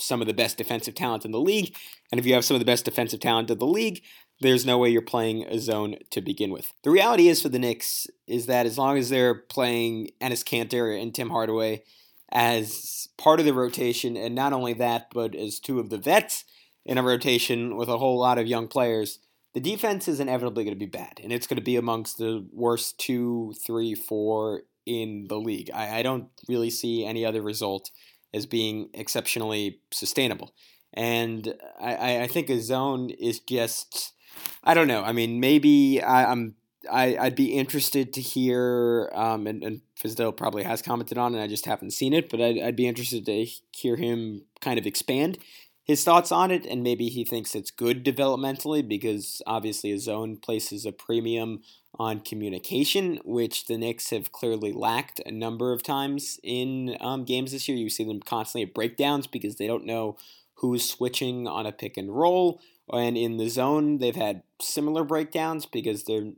some 0.00 0.20
of 0.20 0.26
the 0.26 0.34
best 0.34 0.58
defensive 0.58 0.94
talent 0.94 1.24
in 1.24 1.30
the 1.30 1.40
league. 1.40 1.74
And 2.10 2.18
if 2.18 2.26
you 2.26 2.34
have 2.34 2.44
some 2.44 2.56
of 2.56 2.58
the 2.60 2.66
best 2.66 2.84
defensive 2.84 3.20
talent 3.20 3.50
in 3.50 3.58
the 3.58 3.66
league, 3.66 4.02
there's 4.40 4.66
no 4.66 4.76
way 4.76 4.90
you're 4.90 5.00
playing 5.00 5.44
a 5.44 5.58
zone 5.58 5.96
to 6.10 6.20
begin 6.20 6.50
with. 6.50 6.72
The 6.82 6.90
reality 6.90 7.28
is 7.28 7.40
for 7.40 7.48
the 7.48 7.58
Knicks 7.58 8.08
is 8.26 8.46
that 8.46 8.66
as 8.66 8.76
long 8.76 8.98
as 8.98 9.08
they're 9.08 9.34
playing 9.34 10.10
Enes 10.20 10.44
Kanter 10.44 11.00
and 11.00 11.14
Tim 11.14 11.30
Hardaway 11.30 11.84
as 12.30 13.08
part 13.16 13.38
of 13.38 13.46
the 13.46 13.54
rotation, 13.54 14.16
and 14.16 14.34
not 14.34 14.52
only 14.52 14.74
that, 14.74 15.06
but 15.14 15.34
as 15.34 15.60
two 15.60 15.78
of 15.78 15.88
the 15.88 15.98
vets 15.98 16.44
in 16.84 16.98
a 16.98 17.02
rotation 17.02 17.76
with 17.76 17.88
a 17.88 17.98
whole 17.98 18.18
lot 18.18 18.38
of 18.38 18.48
young 18.48 18.66
players, 18.66 19.20
the 19.54 19.60
defense 19.60 20.08
is 20.08 20.20
inevitably 20.20 20.64
going 20.64 20.74
to 20.74 20.78
be 20.78 20.84
bad, 20.84 21.20
and 21.22 21.32
it's 21.32 21.46
going 21.46 21.56
to 21.56 21.62
be 21.62 21.76
amongst 21.76 22.18
the 22.18 22.46
worst 22.52 22.98
two, 22.98 23.54
three, 23.64 23.94
four 23.94 24.64
in 24.86 25.26
the 25.28 25.38
league. 25.38 25.70
I, 25.74 25.98
I 25.98 26.02
don't 26.02 26.28
really 26.48 26.70
see 26.70 27.04
any 27.04 27.24
other 27.26 27.42
result 27.42 27.90
as 28.32 28.46
being 28.46 28.88
exceptionally 28.94 29.80
sustainable. 29.92 30.54
And 30.94 31.54
I, 31.80 32.22
I 32.22 32.26
think 32.26 32.48
a 32.48 32.60
zone 32.60 33.10
is 33.10 33.40
just 33.40 34.14
I 34.62 34.74
don't 34.74 34.88
know. 34.88 35.02
I 35.02 35.12
mean, 35.12 35.40
maybe 35.40 36.02
I, 36.02 36.30
am 36.30 36.56
I, 36.90 37.16
I'd 37.16 37.36
be 37.36 37.54
interested 37.54 38.12
to 38.14 38.20
hear, 38.20 39.10
um, 39.14 39.46
and, 39.46 39.62
and 39.62 39.80
Fizdale 39.98 40.36
probably 40.36 40.64
has 40.64 40.82
commented 40.82 41.18
on 41.18 41.32
it, 41.32 41.36
and 41.36 41.44
I 41.44 41.46
just 41.46 41.66
haven't 41.66 41.92
seen 41.92 42.12
it, 42.12 42.28
but 42.28 42.40
I'd, 42.40 42.58
I'd 42.58 42.76
be 42.76 42.86
interested 42.86 43.26
to 43.26 43.46
hear 43.72 43.96
him 43.96 44.42
kind 44.60 44.78
of 44.78 44.86
expand 44.86 45.38
his 45.84 46.02
thoughts 46.02 46.32
on 46.32 46.50
it, 46.50 46.66
and 46.66 46.82
maybe 46.82 47.08
he 47.08 47.24
thinks 47.24 47.54
it's 47.54 47.70
good 47.70 48.04
developmentally 48.04 48.86
because 48.86 49.40
obviously 49.46 49.92
a 49.92 49.98
zone 49.98 50.36
places 50.36 50.84
a 50.84 50.90
premium 50.90 51.60
on 51.98 52.20
communication, 52.20 53.18
which 53.24 53.66
the 53.66 53.78
Knicks 53.78 54.10
have 54.10 54.32
clearly 54.32 54.72
lacked 54.72 55.20
a 55.24 55.30
number 55.30 55.72
of 55.72 55.82
times 55.82 56.38
in 56.42 56.96
um, 57.00 57.24
games 57.24 57.52
this 57.52 57.68
year. 57.68 57.76
You 57.76 57.90
see 57.90 58.04
them 58.04 58.20
constantly 58.20 58.68
at 58.68 58.74
breakdowns 58.74 59.26
because 59.26 59.56
they 59.56 59.66
don't 59.66 59.86
know 59.86 60.16
who's 60.56 60.88
switching 60.88 61.46
on 61.46 61.66
a 61.66 61.72
pick 61.72 61.96
and 61.96 62.14
roll. 62.14 62.60
And 62.92 63.16
in 63.16 63.36
the 63.36 63.48
zone, 63.48 63.98
they've 63.98 64.16
had 64.16 64.42
similar 64.60 65.04
breakdowns 65.04 65.66
because 65.66 66.04
they're 66.04 66.32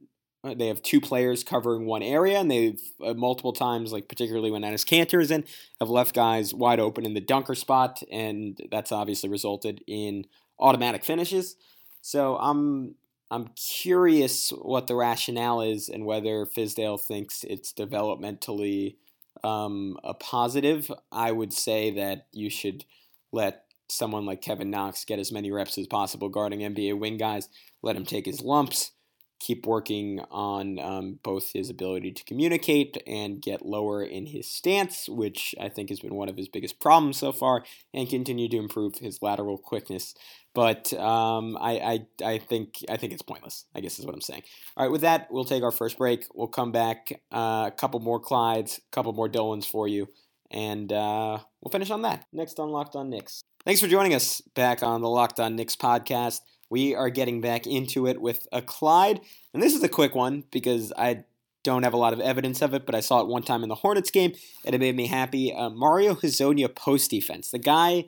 uh, 0.45 0.55
they 0.55 0.69
have 0.69 0.81
two 0.83 1.01
players 1.01 1.43
covering 1.43 1.85
one 1.85 2.03
area, 2.03 2.39
and 2.39 2.49
they've 2.49 2.81
uh, 3.05 3.13
multiple 3.13 3.53
times, 3.53 3.93
like 3.93 4.09
particularly 4.09 4.53
when 4.53 4.63
Enes 4.63 4.87
Kanter 4.87 5.21
is 5.21 5.33
in, 5.33 5.45
have 5.81 5.91
left 5.91 6.15
guys 6.15 6.55
wide 6.55 6.79
open 6.79 7.05
in 7.05 7.15
the 7.15 7.21
dunker 7.21 7.57
spot, 7.57 8.03
and 8.11 8.61
that's 8.71 8.93
obviously 8.93 9.29
resulted 9.29 9.83
in 9.89 10.27
automatic 10.61 11.05
finishes. 11.05 11.57
So 12.03 12.37
I'm 12.37 12.95
I'm 13.31 13.49
curious 13.57 14.51
what 14.51 14.87
the 14.87 14.95
rationale 14.95 15.61
is 15.61 15.89
and 15.89 16.07
whether 16.07 16.47
Fizdale 16.47 17.01
thinks 17.01 17.45
it's 17.45 17.73
developmentally 17.73 18.97
um, 19.45 19.99
a 20.03 20.15
positive. 20.15 20.91
I 21.13 21.33
would 21.33 21.53
say 21.53 21.91
that 21.93 22.27
you 22.33 22.49
should 22.49 22.85
let 23.33 23.65
someone 23.91 24.27
like 24.27 24.41
Kevin 24.41 24.71
Knox 24.71 25.05
get 25.05 25.19
as 25.19 25.33
many 25.33 25.51
reps 25.51 25.79
as 25.79 25.87
possible 25.87 26.29
guarding 26.29 26.61
NBA 26.61 26.99
wing 26.99 27.19
guys. 27.19 27.49
Let 27.83 27.97
him 27.97 28.05
take 28.05 28.27
his 28.27 28.41
lumps 28.41 28.93
keep 29.41 29.67
working 29.67 30.21
on 30.31 30.79
um, 30.79 31.19
both 31.23 31.53
his 31.53 31.71
ability 31.71 32.13
to 32.13 32.25
communicate 32.25 33.01
and 33.07 33.41
get 33.41 33.65
lower 33.65 34.03
in 34.03 34.27
his 34.27 34.47
stance, 34.47 35.09
which 35.09 35.55
I 35.61 35.69
think 35.69 35.91
has 35.91 36.01
been 36.01 36.15
one 36.15 36.29
of 36.29 36.37
his 36.37 36.49
biggest 36.49 36.81
problems 36.81 37.19
so 37.19 37.33
far, 37.33 37.65
and 37.95 38.09
continue 38.09 38.49
to 38.49 38.57
improve 38.57 38.97
his 38.97 39.23
lateral 39.23 39.59
quickness. 39.59 40.15
But 40.55 40.93
um, 40.95 41.57
I, 41.61 42.07
I, 42.21 42.25
I 42.25 42.39
think 42.39 42.85
I 42.89 42.97
think 42.97 43.13
it's 43.13 43.23
pointless. 43.23 43.67
I 43.75 43.81
guess 43.81 43.99
is 43.99 44.07
what 44.07 44.15
I'm 44.15 44.21
saying. 44.21 44.43
All 44.77 44.85
right, 44.85 44.93
with 44.93 45.03
that, 45.03 45.29
we'll 45.31 45.45
take 45.45 45.63
our 45.63 45.71
first 45.71 45.99
break. 45.99 46.27
We'll 46.35 46.49
come 46.49 46.73
back, 46.73 47.21
uh, 47.31 47.65
a 47.69 47.75
couple 47.77 48.01
more 48.01 48.21
Clydes, 48.21 48.79
a 48.79 48.91
couple 48.91 49.13
more 49.13 49.29
Dolans 49.29 49.67
for 49.67 49.87
you, 49.87 50.09
and 50.51 50.93
uh, 50.93 51.39
we'll 51.61 51.71
finish 51.71 51.91
on 51.91 52.03
that. 52.03 52.25
Next 52.33 52.59
on 52.59 52.71
Locked 52.71 52.97
On 52.97 53.09
Knicks. 53.09 53.45
Thanks 53.65 53.81
for 53.81 53.89
joining 53.89 54.15
us 54.15 54.41
back 54.55 54.83
on 54.83 55.03
the 55.03 55.09
Locked 55.09 55.39
On 55.39 55.55
Knicks 55.55 55.77
podcast 55.77 56.41
we 56.71 56.95
are 56.95 57.11
getting 57.11 57.41
back 57.41 57.67
into 57.67 58.07
it 58.07 58.21
with 58.21 58.47
a 58.53 58.63
Clyde. 58.63 59.21
And 59.53 59.63
this 59.63 59.75
is 59.75 59.83
a 59.83 59.89
quick 59.89 60.15
one 60.15 60.45
because 60.51 60.93
I 60.97 61.25
don't 61.65 61.83
have 61.83 61.95
a 61.95 61.99
lot 61.99 62.13
of 62.13 62.21
evidence 62.21 62.63
of 62.63 62.75
it, 62.75 62.87
but 62.87 62.95
I 62.95 63.01
saw 63.01 63.21
it 63.21 63.27
one 63.27 63.43
time 63.43 63.63
in 63.63 63.69
the 63.69 63.75
Hornets 63.77 64.11
game 64.11 64.33
and 64.65 64.75
it 64.75 64.79
made 64.79 64.97
me 64.97 65.07
happy. 65.07 65.53
Uh, 65.53 65.71
Mario 65.71 66.15
Hezonja 66.15 66.75
post 66.75 67.11
defense. 67.11 67.51
The 67.51 67.59
guy 67.59 68.07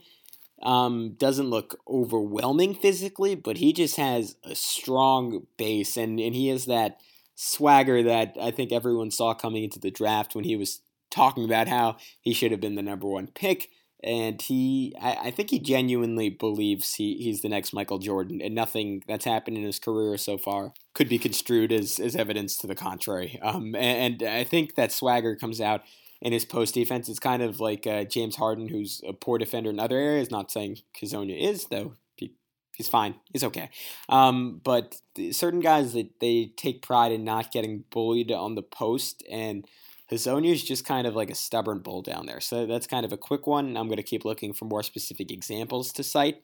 um, 0.63 1.15
doesn't 1.19 1.51
look 1.51 1.81
overwhelming 1.89 2.75
physically, 2.75 3.35
but 3.35 3.57
he 3.59 3.73
just 3.73 3.97
has 3.97 4.37
a 4.45 4.55
strong 4.55 5.47
base 5.57 5.97
and, 5.97 6.21
and 6.21 6.35
he 6.35 6.49
has 6.49 6.67
that 6.67 7.01
swagger 7.35 8.03
that 8.03 8.37
I 8.41 8.51
think 8.51 8.71
everyone 8.71 9.11
saw 9.11 9.35
coming 9.35 9.65
into 9.65 9.81
the 9.81 9.91
draft 9.91 10.35
when 10.35 10.45
he 10.45 10.57
was 10.57 10.83
talking 11.11 11.45
about 11.45 11.69
how 11.69 11.97
he 12.21 12.33
should 12.33 12.51
have 12.51 12.61
been 12.61 12.75
the 12.77 12.83
number 12.83 13.09
one 13.09 13.27
pick 13.29 13.71
and 14.03 14.41
he 14.41 14.95
I, 15.01 15.17
I, 15.25 15.31
think 15.31 15.51
he 15.51 15.59
genuinely 15.59 16.31
believes 16.31 16.95
he, 16.95 17.17
he's 17.17 17.43
the 17.43 17.49
next 17.49 17.73
Michael 17.73 17.99
Jordan, 17.99 18.41
and 18.41 18.55
nothing 18.55 19.03
that's 19.07 19.25
happened 19.25 19.57
in 19.57 19.65
his 19.65 19.79
career 19.79 20.17
so 20.17 20.39
far 20.39 20.73
could 20.95 21.09
be 21.09 21.19
construed 21.19 21.73
as, 21.73 21.99
as 21.99 22.17
evidence 22.17 22.57
to 22.59 22.67
the 22.67 22.75
contrary. 22.75 23.39
Um, 23.43 23.75
and, 23.75 24.23
and 24.23 24.31
I 24.31 24.45
think 24.45 24.75
that 24.75 24.93
swagger 24.93 25.37
comes 25.37 25.61
out 25.61 25.83
in 26.21 26.33
his 26.33 26.45
post 26.45 26.75
defense. 26.75 27.09
It's 27.09 27.19
kind 27.19 27.43
of 27.43 27.61
like 27.61 27.87
uh, 27.87 28.05
James 28.05 28.37
Harden, 28.37 28.69
who's 28.69 29.03
a 29.07 29.13
poor 29.13 29.39
defender 29.39 29.71
in 29.71 29.81
other 29.81 29.99
areas. 29.99 30.31
Not 30.31 30.51
saying 30.51 30.79
Hezonja 31.01 31.39
is, 31.39 31.67
though. 31.67 31.95
He, 32.17 32.35
he's 32.77 32.89
fine. 32.89 33.17
He's 33.33 33.45
okay. 33.45 33.71
Um, 34.09 34.61
but 34.63 35.01
certain 35.33 35.61
guys 35.61 35.95
that 35.95 36.21
they 36.21 36.53
take 36.57 36.83
pride 36.83 37.13
in 37.13 37.25
not 37.25 37.51
getting 37.51 37.85
bullied 37.91 38.33
on 38.33 38.55
the 38.55 38.63
post 38.63 39.23
and– 39.31 39.67
Hezonja 40.11 40.53
is 40.53 40.65
just 40.65 40.85
kind 40.85 41.07
of 41.07 41.15
like 41.15 41.31
a 41.31 41.35
stubborn 41.35 41.79
bull 41.79 42.03
down 42.03 42.27
there. 42.27 42.41
So 42.41 42.67
that's 42.67 42.87
kind 42.87 43.05
of 43.05 43.13
a 43.13 43.17
quick 43.17 43.47
one. 43.47 43.77
I'm 43.77 43.87
going 43.87 43.97
to 43.97 44.03
keep 44.03 44.25
looking 44.25 44.53
for 44.53 44.65
more 44.65 44.83
specific 44.83 45.31
examples 45.31 45.93
to 45.93 46.03
cite, 46.03 46.43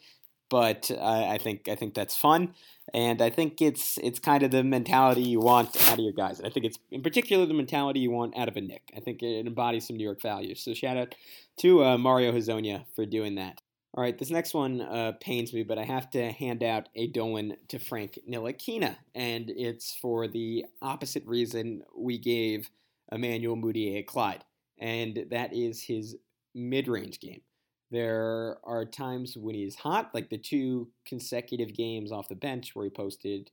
but 0.49 0.91
uh, 0.91 1.27
I 1.29 1.39
think 1.39 1.69
I 1.69 1.75
think 1.75 1.95
that's 1.95 2.17
fun, 2.17 2.55
and 2.95 3.21
I 3.21 3.31
think 3.31 3.61
it's 3.61 3.99
it's 3.99 4.21
kind 4.21 4.45
of 4.45 4.53
the 4.53 4.63
mentality 4.63 5.23
you 5.23 5.41
want 5.41 5.77
out 5.89 5.95
of 5.95 6.05
your 6.05 6.13
guys. 6.13 6.39
And 6.39 6.47
I 6.47 6.51
think 6.51 6.67
it's 6.67 6.79
in 6.93 7.03
particular 7.03 7.45
the 7.45 7.55
mentality 7.55 8.01
you 8.01 8.13
want 8.13 8.37
out 8.37 8.49
of 8.49 8.57
a 8.57 8.61
Knick. 8.61 8.93
I 8.97 9.01
think 9.01 9.23
it 9.23 9.47
embodies 9.47 9.87
some 9.87 9.97
New 9.97 10.05
York 10.05 10.23
values. 10.23 10.61
So 10.61 10.73
shout 10.73 10.97
out 10.97 11.17
to 11.59 11.85
uh, 11.85 11.99
Mario 11.99 12.33
Hezonja 12.33 12.85
for 12.95 13.05
doing 13.05 13.35
that. 13.35 13.61
All 13.95 14.03
right, 14.03 14.17
this 14.17 14.31
next 14.31 14.53
one 14.53 14.83
uh, 14.83 15.13
pains 15.21 15.55
me, 15.55 15.63
but 15.63 15.79
I 15.79 15.85
have 15.85 16.11
to 16.11 16.31
hand 16.31 16.63
out 16.63 16.91
a 16.95 17.07
Dolan 17.07 17.57
to 17.69 17.79
Frank 17.79 18.19
Ntilikina, 18.31 18.97
and 19.15 19.49
it's 19.49 19.95
for 19.95 20.29
the 20.29 20.67
opposite 20.83 21.25
reason 21.27 21.83
we 21.97 22.19
gave– 22.19 22.71
Emmanuel 23.13 23.57
at 23.97 24.07
Clyde, 24.07 24.45
and 24.79 25.27
that 25.31 25.55
is 25.55 25.83
his 25.83 26.17
mid 26.55 26.89
range 26.89 27.21
game. 27.21 27.43
There 27.91 28.59
are 28.65 28.85
times 28.85 29.37
when 29.37 29.55
he's 29.55 29.77
hot, 29.77 30.11
like 30.13 30.29
the 30.29 30.39
two 30.39 30.89
consecutive 31.07 31.73
games 31.73 32.11
off 32.11 32.29
the 32.29 32.35
bench 32.35 32.75
where 32.75 32.85
he 32.85 32.91
posted 32.91 33.51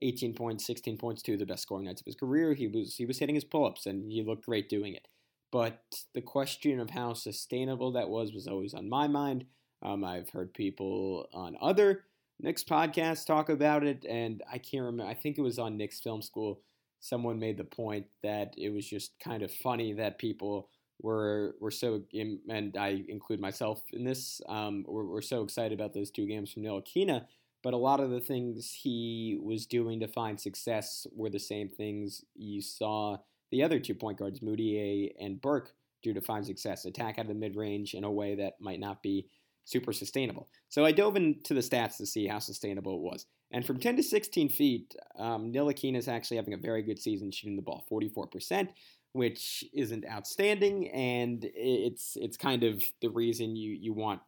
18 0.00 0.34
points, 0.34 0.66
16 0.66 0.96
points, 0.96 1.22
two 1.22 1.32
of 1.32 1.38
the 1.40 1.46
best 1.46 1.62
scoring 1.62 1.86
nights 1.86 2.00
of 2.00 2.06
his 2.06 2.14
career. 2.14 2.54
He 2.54 2.68
was 2.68 2.96
he 2.96 3.06
was 3.06 3.18
hitting 3.18 3.34
his 3.34 3.44
pull 3.44 3.66
ups 3.66 3.86
and 3.86 4.12
he 4.12 4.22
looked 4.22 4.46
great 4.46 4.68
doing 4.68 4.94
it. 4.94 5.08
But 5.50 5.82
the 6.14 6.22
question 6.22 6.80
of 6.80 6.90
how 6.90 7.14
sustainable 7.14 7.92
that 7.92 8.08
was 8.08 8.32
was 8.32 8.46
always 8.46 8.74
on 8.74 8.88
my 8.88 9.08
mind. 9.08 9.46
Um, 9.82 10.04
I've 10.04 10.30
heard 10.30 10.54
people 10.54 11.28
on 11.32 11.56
other 11.60 12.04
Knicks 12.40 12.64
podcasts 12.64 13.26
talk 13.26 13.48
about 13.48 13.84
it, 13.84 14.04
and 14.08 14.42
I 14.50 14.58
can't 14.58 14.84
remember. 14.84 15.10
I 15.10 15.14
think 15.14 15.38
it 15.38 15.42
was 15.42 15.58
on 15.58 15.76
Knicks 15.76 16.00
Film 16.00 16.22
School 16.22 16.60
someone 17.04 17.38
made 17.38 17.58
the 17.58 17.64
point 17.64 18.06
that 18.22 18.54
it 18.56 18.70
was 18.70 18.88
just 18.88 19.12
kind 19.22 19.42
of 19.42 19.52
funny 19.52 19.92
that 19.92 20.18
people 20.18 20.70
were 21.02 21.54
were 21.60 21.70
so 21.70 22.02
and 22.48 22.76
I 22.78 23.04
include 23.08 23.40
myself 23.40 23.82
in 23.92 24.04
this 24.04 24.40
um, 24.48 24.86
we're, 24.88 25.04
we're 25.04 25.20
so 25.20 25.42
excited 25.42 25.78
about 25.78 25.92
those 25.92 26.10
two 26.10 26.26
games 26.26 26.50
from 26.50 26.62
Ntilikina, 26.62 27.26
but 27.62 27.74
a 27.74 27.76
lot 27.76 28.00
of 28.00 28.08
the 28.08 28.20
things 28.20 28.72
he 28.72 29.38
was 29.42 29.66
doing 29.66 30.00
to 30.00 30.08
find 30.08 30.40
success 30.40 31.06
were 31.14 31.28
the 31.28 31.38
same 31.38 31.68
things 31.68 32.24
you 32.34 32.62
saw 32.62 33.18
the 33.50 33.62
other 33.62 33.78
two 33.78 33.94
point 33.94 34.18
guards 34.18 34.40
Mudiay 34.40 35.10
and 35.20 35.42
Burke 35.42 35.74
do 36.02 36.14
to 36.14 36.22
find 36.22 36.46
success 36.46 36.86
attack 36.86 37.18
out 37.18 37.26
of 37.26 37.28
the 37.28 37.34
mid 37.34 37.54
range 37.54 37.92
in 37.92 38.04
a 38.04 38.10
way 38.10 38.34
that 38.36 38.54
might 38.60 38.80
not 38.80 39.02
be 39.02 39.28
super 39.66 39.92
sustainable. 39.92 40.48
So 40.70 40.86
I 40.86 40.92
dove 40.92 41.16
into 41.16 41.52
the 41.52 41.60
stats 41.60 41.98
to 41.98 42.06
see 42.06 42.26
how 42.26 42.38
sustainable 42.38 42.94
it 42.96 43.00
was. 43.00 43.26
And 43.54 43.64
from 43.64 43.78
10 43.78 43.96
to 43.98 44.02
16 44.02 44.48
feet, 44.48 44.96
um, 45.16 45.52
Ntilikina 45.52 45.96
is 45.96 46.08
actually 46.08 46.38
having 46.38 46.54
a 46.54 46.58
very 46.58 46.82
good 46.82 46.98
season 46.98 47.30
shooting 47.30 47.54
the 47.54 47.62
ball, 47.62 47.86
44%, 47.88 48.68
which 49.12 49.64
isn't 49.72 50.04
outstanding, 50.10 50.90
and 50.90 51.48
it's 51.54 52.16
it's 52.20 52.36
kind 52.36 52.64
of 52.64 52.82
the 53.00 53.10
reason 53.10 53.54
you 53.54 53.70
you 53.80 53.92
want 53.92 54.20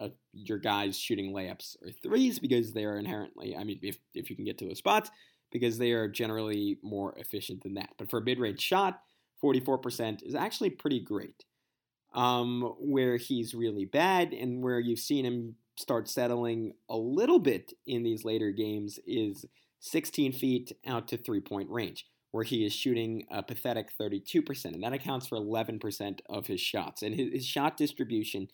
uh, 0.00 0.08
your 0.32 0.56
guys 0.56 0.98
shooting 0.98 1.34
layups 1.34 1.76
or 1.82 1.90
threes 2.02 2.38
because 2.38 2.72
they 2.72 2.86
are 2.86 2.98
inherently, 2.98 3.54
I 3.54 3.64
mean, 3.64 3.80
if 3.82 3.98
if 4.14 4.30
you 4.30 4.36
can 4.36 4.46
get 4.46 4.56
to 4.58 4.64
those 4.64 4.78
spots, 4.78 5.10
because 5.52 5.76
they 5.76 5.92
are 5.92 6.08
generally 6.08 6.78
more 6.82 7.12
efficient 7.18 7.62
than 7.62 7.74
that. 7.74 7.90
But 7.98 8.08
for 8.08 8.20
a 8.20 8.24
mid-range 8.24 8.62
shot, 8.62 9.02
44% 9.44 10.22
is 10.22 10.34
actually 10.34 10.70
pretty 10.70 11.00
great. 11.00 11.44
Um, 12.14 12.74
where 12.80 13.18
he's 13.18 13.54
really 13.54 13.84
bad 13.84 14.32
and 14.32 14.62
where 14.62 14.80
you've 14.80 14.98
seen 14.98 15.26
him 15.26 15.56
start 15.80 16.08
settling 16.08 16.74
a 16.88 16.96
little 16.96 17.38
bit 17.38 17.72
in 17.86 18.02
these 18.02 18.24
later 18.24 18.50
games 18.50 18.98
is 19.06 19.46
16 19.80 20.32
feet 20.32 20.72
out 20.86 21.08
to 21.08 21.16
three 21.16 21.40
point 21.40 21.70
range, 21.70 22.06
where 22.30 22.44
he 22.44 22.64
is 22.64 22.72
shooting 22.72 23.26
a 23.30 23.42
pathetic 23.42 23.88
32%, 23.98 24.64
and 24.66 24.82
that 24.82 24.92
accounts 24.92 25.26
for 25.26 25.38
11% 25.38 26.20
of 26.28 26.46
his 26.46 26.60
shots. 26.60 27.02
And 27.02 27.14
his, 27.14 27.32
his 27.32 27.46
shot 27.46 27.76
distribution 27.76 28.48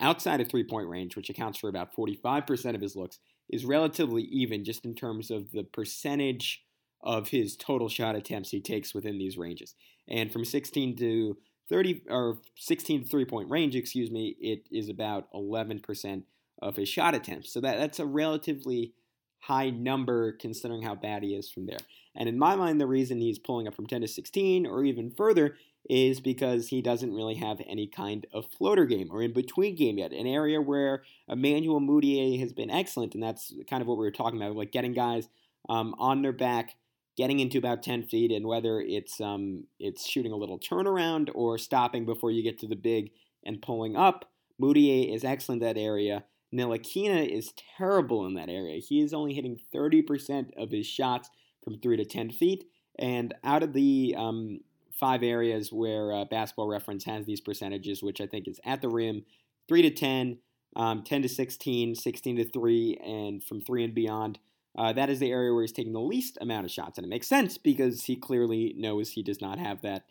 outside 0.00 0.40
of 0.40 0.48
three 0.48 0.64
point 0.64 0.88
range, 0.88 1.16
which 1.16 1.30
accounts 1.30 1.58
for 1.58 1.68
about 1.68 1.94
45% 1.94 2.74
of 2.74 2.80
his 2.80 2.96
looks, 2.96 3.18
is 3.48 3.64
relatively 3.64 4.22
even 4.22 4.64
just 4.64 4.84
in 4.84 4.94
terms 4.94 5.30
of 5.30 5.52
the 5.52 5.64
percentage 5.64 6.64
of 7.02 7.28
his 7.28 7.56
total 7.56 7.88
shot 7.88 8.14
attempts 8.14 8.50
he 8.50 8.60
takes 8.60 8.94
within 8.94 9.18
these 9.18 9.38
ranges. 9.38 9.74
And 10.08 10.32
from 10.32 10.44
16 10.44 10.96
to 10.96 11.36
30 11.68 12.02
or 12.08 12.38
16 12.56 13.02
to 13.02 13.08
three 13.08 13.24
point 13.24 13.50
range, 13.50 13.76
excuse 13.76 14.10
me, 14.10 14.36
it 14.40 14.66
is 14.70 14.88
about 14.88 15.32
11% 15.32 16.22
of 16.60 16.76
his 16.76 16.88
shot 16.88 17.14
attempts. 17.14 17.52
So 17.52 17.60
that, 17.60 17.78
that's 17.78 17.98
a 17.98 18.06
relatively 18.06 18.92
high 19.40 19.70
number 19.70 20.32
considering 20.32 20.82
how 20.82 20.94
bad 20.94 21.22
he 21.22 21.34
is 21.34 21.50
from 21.50 21.66
there. 21.66 21.78
And 22.14 22.28
in 22.28 22.38
my 22.38 22.56
mind, 22.56 22.80
the 22.80 22.86
reason 22.86 23.20
he's 23.20 23.38
pulling 23.38 23.66
up 23.66 23.74
from 23.74 23.86
10 23.86 24.02
to 24.02 24.08
16 24.08 24.66
or 24.66 24.84
even 24.84 25.10
further 25.10 25.56
is 25.88 26.20
because 26.20 26.68
he 26.68 26.82
doesn't 26.82 27.14
really 27.14 27.36
have 27.36 27.60
any 27.66 27.86
kind 27.86 28.26
of 28.34 28.46
floater 28.46 28.84
game 28.84 29.08
or 29.10 29.22
in 29.22 29.32
between 29.32 29.74
game 29.74 29.98
yet. 29.98 30.12
An 30.12 30.26
area 30.26 30.60
where 30.60 31.02
Emmanuel 31.28 31.80
Mudiay 31.80 32.38
has 32.40 32.52
been 32.52 32.70
excellent, 32.70 33.14
and 33.14 33.22
that's 33.22 33.54
kind 33.68 33.80
of 33.80 33.88
what 33.88 33.96
we 33.96 34.04
were 34.04 34.10
talking 34.10 34.40
about, 34.40 34.54
like 34.56 34.72
getting 34.72 34.92
guys 34.92 35.28
um, 35.68 35.94
on 35.98 36.22
their 36.22 36.32
back, 36.32 36.76
getting 37.16 37.40
into 37.40 37.58
about 37.58 37.82
10 37.82 38.04
feet, 38.04 38.30
and 38.30 38.46
whether 38.46 38.80
it's 38.80 39.20
um, 39.20 39.64
it's 39.78 40.06
shooting 40.06 40.32
a 40.32 40.36
little 40.36 40.58
turnaround 40.58 41.30
or 41.34 41.56
stopping 41.56 42.04
before 42.04 42.30
you 42.30 42.42
get 42.42 42.58
to 42.58 42.66
the 42.66 42.76
big 42.76 43.10
and 43.44 43.62
pulling 43.62 43.96
up. 43.96 44.26
Mudiay 44.60 45.14
is 45.14 45.24
excellent 45.24 45.62
that 45.62 45.78
area. 45.78 46.24
Ntilikina 46.54 47.28
is 47.28 47.52
terrible 47.78 48.26
in 48.26 48.34
that 48.34 48.48
area. 48.48 48.80
He 48.80 49.00
is 49.00 49.14
only 49.14 49.34
hitting 49.34 49.60
30% 49.74 50.50
of 50.56 50.70
his 50.70 50.86
shots 50.86 51.30
from 51.62 51.78
3 51.78 51.96
to 51.98 52.04
10 52.04 52.30
feet. 52.30 52.64
And 52.98 53.34
out 53.44 53.62
of 53.62 53.72
the 53.72 54.14
um, 54.18 54.60
five 54.92 55.22
areas 55.22 55.72
where 55.72 56.12
uh, 56.12 56.24
Basketball 56.24 56.68
Reference 56.68 57.04
has 57.04 57.24
these 57.24 57.40
percentages, 57.40 58.02
which 58.02 58.20
I 58.20 58.26
think 58.26 58.48
is 58.48 58.60
at 58.64 58.82
the 58.82 58.88
rim, 58.88 59.24
3 59.68 59.82
to 59.82 59.90
10, 59.90 60.38
um, 60.76 61.02
10 61.02 61.22
to 61.22 61.28
16, 61.28 61.94
16 61.94 62.36
to 62.36 62.44
3, 62.44 62.98
and 63.04 63.42
from 63.42 63.60
3 63.60 63.84
and 63.84 63.94
beyond, 63.94 64.38
uh, 64.76 64.92
that 64.92 65.10
is 65.10 65.18
the 65.18 65.30
area 65.30 65.52
where 65.52 65.62
he's 65.62 65.72
taking 65.72 65.92
the 65.92 66.00
least 66.00 66.38
amount 66.40 66.64
of 66.64 66.70
shots. 66.70 66.98
And 66.98 67.04
it 67.04 67.10
makes 67.10 67.26
sense 67.26 67.58
because 67.58 68.04
he 68.04 68.16
clearly 68.16 68.74
knows 68.76 69.10
he 69.10 69.22
does 69.22 69.40
not 69.40 69.58
have 69.58 69.82
that 69.82 70.04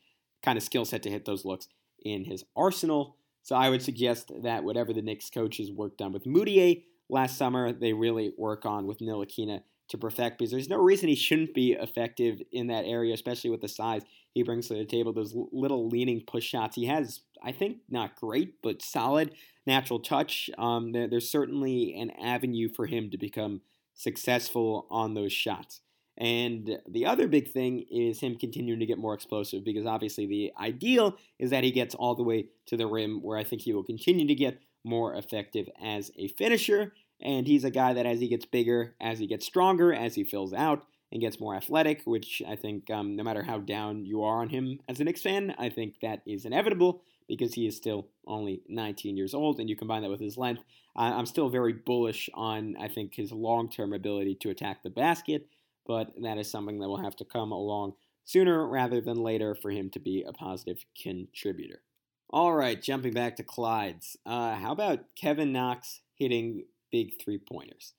kind 0.43 0.57
of 0.57 0.63
skill 0.63 0.85
set 0.85 1.03
to 1.03 1.09
hit 1.09 1.25
those 1.25 1.45
looks 1.45 1.67
in 2.03 2.25
his 2.25 2.43
arsenal. 2.55 3.15
So 3.49 3.55
I 3.55 3.71
would 3.71 3.81
suggest 3.81 4.31
that 4.43 4.63
whatever 4.63 4.93
the 4.93 5.01
Knicks 5.01 5.31
coaches 5.31 5.71
worked 5.71 6.03
on 6.03 6.11
with 6.11 6.25
Mudiay, 6.25 6.83
last 7.09 7.35
summer 7.35 7.73
they 7.73 7.93
really 7.93 8.31
work 8.37 8.63
on 8.63 8.85
with 8.85 8.99
Ntilikina 8.99 9.63
to 9.87 9.97
perfect 9.97 10.37
because 10.37 10.51
there's 10.51 10.69
no 10.69 10.77
reason 10.77 11.09
he 11.09 11.15
shouldn't 11.15 11.55
be 11.55 11.71
effective 11.71 12.43
in 12.51 12.67
that 12.67 12.85
area, 12.85 13.11
especially 13.11 13.49
with 13.49 13.61
the 13.61 13.67
size 13.67 14.03
he 14.35 14.43
brings 14.43 14.67
to 14.67 14.75
the 14.75 14.85
table. 14.85 15.13
Those 15.13 15.33
little 15.51 15.89
leaning 15.89 16.21
push 16.27 16.43
shots 16.43 16.75
he 16.75 16.85
has, 16.85 17.21
I 17.43 17.51
think, 17.51 17.77
not 17.89 18.15
great, 18.15 18.61
but 18.61 18.83
solid 18.83 19.31
natural 19.65 19.97
touch. 19.97 20.51
Um, 20.59 20.91
there, 20.91 21.07
there's 21.07 21.31
certainly 21.31 21.95
an 21.99 22.11
avenue 22.23 22.69
for 22.69 22.85
him 22.85 23.09
to 23.09 23.17
become 23.17 23.61
successful 23.95 24.85
on 24.91 25.15
those 25.15 25.33
shots. 25.33 25.81
And 26.19 26.79
the 26.87 27.05
other 27.05 27.27
big 27.27 27.49
thing 27.49 27.85
is 27.89 28.19
him 28.19 28.37
continuing 28.37 28.81
to 28.81 28.85
get 28.85 28.97
more 28.97 29.13
explosive 29.13 29.63
because 29.63 29.85
obviously 29.85 30.25
the 30.25 30.51
ideal 30.59 31.15
is 31.39 31.49
that 31.51 31.63
he 31.63 31.71
gets 31.71 31.95
all 31.95 32.13
the 32.13 32.23
way 32.23 32.47
to 32.65 32.75
the 32.75 32.87
rim, 32.87 33.21
where 33.23 33.37
I 33.37 33.45
think 33.45 33.61
he 33.61 33.73
will 33.73 33.85
continue 33.85 34.27
to 34.27 34.35
get 34.35 34.59
more 34.83 35.15
effective 35.15 35.69
as 35.81 36.11
a 36.17 36.27
finisher. 36.27 36.93
And 37.21 37.47
he's 37.47 37.63
a 37.63 37.71
guy 37.71 37.93
that 37.93 38.05
as 38.05 38.19
he 38.19 38.27
gets 38.27 38.45
bigger, 38.45 38.95
as 38.99 39.19
he 39.19 39.27
gets 39.27 39.45
stronger, 39.45 39.93
as 39.93 40.15
he 40.15 40.23
fills 40.25 40.53
out 40.53 40.85
and 41.11 41.21
gets 41.21 41.39
more 41.39 41.55
athletic, 41.55 42.01
which 42.03 42.41
I 42.47 42.55
think 42.55 42.89
um, 42.91 43.15
no 43.15 43.23
matter 43.23 43.43
how 43.43 43.59
down 43.59 44.05
you 44.05 44.23
are 44.23 44.41
on 44.41 44.49
him 44.49 44.79
as 44.89 44.99
a 44.99 45.05
Knicks 45.05 45.21
fan, 45.21 45.55
I 45.57 45.69
think 45.69 45.95
that 46.01 46.21
is 46.25 46.45
inevitable 46.45 47.01
because 47.27 47.53
he 47.53 47.65
is 47.65 47.77
still 47.77 48.07
only 48.27 48.61
19 48.67 49.15
years 49.15 49.33
old. 49.33 49.59
And 49.59 49.69
you 49.69 49.75
combine 49.75 50.01
that 50.01 50.09
with 50.09 50.19
his 50.19 50.37
length, 50.37 50.63
I'm 50.95 51.25
still 51.25 51.49
very 51.49 51.73
bullish 51.73 52.29
on, 52.33 52.75
I 52.77 52.89
think, 52.89 53.15
his 53.15 53.31
long 53.31 53.69
term 53.69 53.93
ability 53.93 54.35
to 54.41 54.49
attack 54.49 54.83
the 54.83 54.89
basket. 54.89 55.47
But 55.89 56.13
that 56.21 56.37
is 56.37 56.51
something 56.51 56.77
that 56.79 56.87
will 56.87 57.01
have 57.01 57.15
to 57.15 57.25
come 57.25 57.51
along 57.51 57.93
sooner 58.23 58.67
rather 58.67 59.01
than 59.01 59.23
later 59.23 59.55
for 59.55 59.71
him 59.71 59.89
to 59.89 59.99
be 59.99 60.23
a 60.23 60.31
positive 60.31 60.85
contributor. 61.01 61.81
All 62.29 62.53
right, 62.53 62.79
jumping 62.79 63.11
back 63.11 63.37
to 63.37 63.43
Clyde's. 63.43 64.15
Uh, 64.23 64.53
how 64.53 64.71
about 64.71 65.15
Kevin 65.15 65.51
Knox 65.51 66.01
hitting 66.13 66.65
big 66.91 67.19
three 67.19 67.39
pointers? 67.39 67.93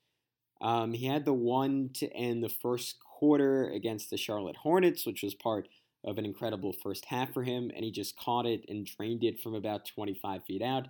Um, 0.60 0.92
he 0.92 1.06
had 1.06 1.24
the 1.24 1.34
one 1.34 1.90
to 1.94 2.08
end 2.12 2.44
the 2.44 2.48
first 2.48 3.00
quarter 3.00 3.68
against 3.70 4.08
the 4.08 4.16
Charlotte 4.16 4.58
Hornets, 4.58 5.04
which 5.04 5.24
was 5.24 5.34
part 5.34 5.66
of 6.04 6.16
an 6.16 6.24
incredible 6.24 6.72
first 6.72 7.06
half 7.06 7.34
for 7.34 7.42
him, 7.42 7.72
and 7.74 7.84
he 7.84 7.90
just 7.90 8.16
caught 8.16 8.46
it 8.46 8.64
and 8.68 8.86
drained 8.86 9.24
it 9.24 9.40
from 9.40 9.54
about 9.56 9.84
25 9.84 10.44
feet 10.44 10.62
out. 10.62 10.86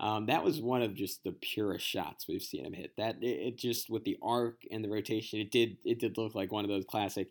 Um, 0.00 0.26
that 0.26 0.42
was 0.42 0.60
one 0.60 0.82
of 0.82 0.94
just 0.94 1.22
the 1.22 1.32
purest 1.32 1.86
shots 1.86 2.26
we've 2.26 2.42
seen 2.42 2.64
him 2.64 2.72
hit. 2.72 2.96
That 2.96 3.22
it, 3.22 3.26
it, 3.26 3.58
just 3.58 3.88
with 3.88 4.04
the 4.04 4.18
arc 4.22 4.62
and 4.70 4.84
the 4.84 4.90
rotation, 4.90 5.38
it 5.38 5.50
did 5.50 5.76
it 5.84 6.00
did 6.00 6.18
look 6.18 6.34
like 6.34 6.52
one 6.52 6.64
of 6.64 6.70
those 6.70 6.84
classic 6.84 7.28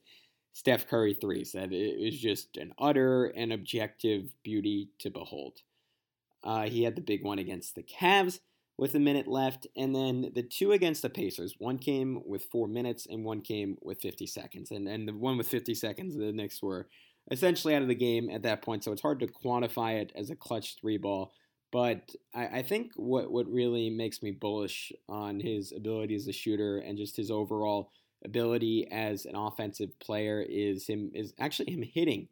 Steph 0.53 0.87
Curry 0.87 1.13
threes. 1.13 1.51
That 1.51 1.73
it 1.73 1.99
was 1.99 2.17
just 2.17 2.57
an 2.57 2.73
utter 2.77 3.25
and 3.25 3.51
objective 3.51 4.33
beauty 4.43 4.89
to 4.99 5.09
behold. 5.09 5.59
Uh, 6.43 6.63
he 6.63 6.83
had 6.83 6.95
the 6.95 7.01
big 7.01 7.23
one 7.23 7.39
against 7.39 7.75
the 7.75 7.83
Cavs 7.83 8.39
with 8.77 8.95
a 8.95 8.99
minute 8.99 9.27
left, 9.27 9.67
and 9.75 9.93
then 9.93 10.31
the 10.33 10.43
two 10.43 10.71
against 10.71 11.01
the 11.01 11.09
Pacers. 11.09 11.55
One 11.57 11.77
came 11.77 12.21
with 12.25 12.45
four 12.45 12.67
minutes, 12.67 13.07
and 13.09 13.25
one 13.25 13.41
came 13.41 13.77
with 13.81 14.01
50 14.01 14.25
seconds. 14.25 14.71
And 14.71 14.87
and 14.87 15.05
the 15.05 15.13
one 15.13 15.37
with 15.37 15.47
50 15.47 15.75
seconds, 15.75 16.15
the 16.15 16.31
Knicks 16.31 16.63
were 16.63 16.87
essentially 17.29 17.75
out 17.75 17.81
of 17.81 17.87
the 17.89 17.95
game 17.95 18.29
at 18.29 18.43
that 18.43 18.61
point, 18.61 18.85
so 18.85 18.93
it's 18.93 19.01
hard 19.01 19.19
to 19.19 19.27
quantify 19.27 20.01
it 20.01 20.13
as 20.15 20.29
a 20.29 20.35
clutch 20.35 20.77
three 20.79 20.97
ball. 20.97 21.33
But 21.73 22.15
I, 22.35 22.59
I 22.59 22.61
think 22.61 22.91
what, 22.95 23.31
what 23.31 23.51
really 23.51 23.89
makes 23.89 24.21
me 24.21 24.29
bullish 24.29 24.93
on 25.09 25.39
his 25.39 25.73
ability 25.75 26.13
as 26.13 26.27
a 26.27 26.31
shooter 26.31 26.77
and 26.77 26.99
just 26.99 27.17
his 27.17 27.31
overall 27.31 27.89
ability 28.23 28.87
as 28.91 29.25
an 29.25 29.35
offensive 29.35 29.89
player 29.99 30.45
is 30.47 30.87
him 30.87 31.11
is 31.13 31.33
actually 31.39 31.73
him 31.73 31.81
hitting 31.81 32.29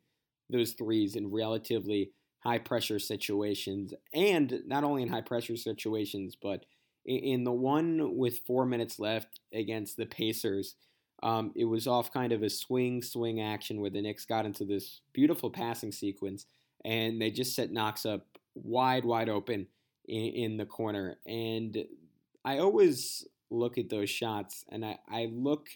those 0.49 0.71
threes 0.73 1.15
in 1.15 1.31
relatively 1.31 2.11
high 2.39 2.59
pressure 2.59 2.99
situations 2.99 3.93
and 4.13 4.61
not 4.65 4.85
only 4.85 5.01
in 5.01 5.09
high 5.09 5.21
pressure 5.21 5.57
situations 5.57 6.37
but 6.41 6.65
in 7.05 7.43
the 7.43 7.51
one 7.51 8.15
with 8.15 8.41
four 8.45 8.65
minutes 8.65 8.99
left 8.99 9.39
against 9.53 9.97
the 9.97 10.05
Pacers, 10.05 10.75
um, 11.23 11.51
it 11.55 11.65
was 11.65 11.87
off 11.87 12.13
kind 12.13 12.31
of 12.31 12.43
a 12.43 12.49
swing 12.49 13.01
swing 13.01 13.41
action 13.41 13.81
where 13.81 13.89
the 13.89 14.01
Knicks 14.01 14.25
got 14.25 14.45
into 14.45 14.65
this 14.65 15.01
beautiful 15.13 15.49
passing 15.49 15.91
sequence 15.91 16.45
and 16.85 17.21
they 17.21 17.31
just 17.31 17.55
set 17.55 17.71
Knox 17.71 18.05
up 18.05 18.30
wide, 18.55 19.05
wide 19.05 19.29
open 19.29 19.67
in, 20.07 20.25
in 20.33 20.57
the 20.57 20.65
corner. 20.65 21.17
And 21.25 21.85
I 22.43 22.59
always 22.59 23.27
look 23.49 23.77
at 23.77 23.89
those 23.89 24.09
shots 24.09 24.65
and 24.69 24.85
I, 24.85 24.99
I 25.09 25.29
look 25.31 25.69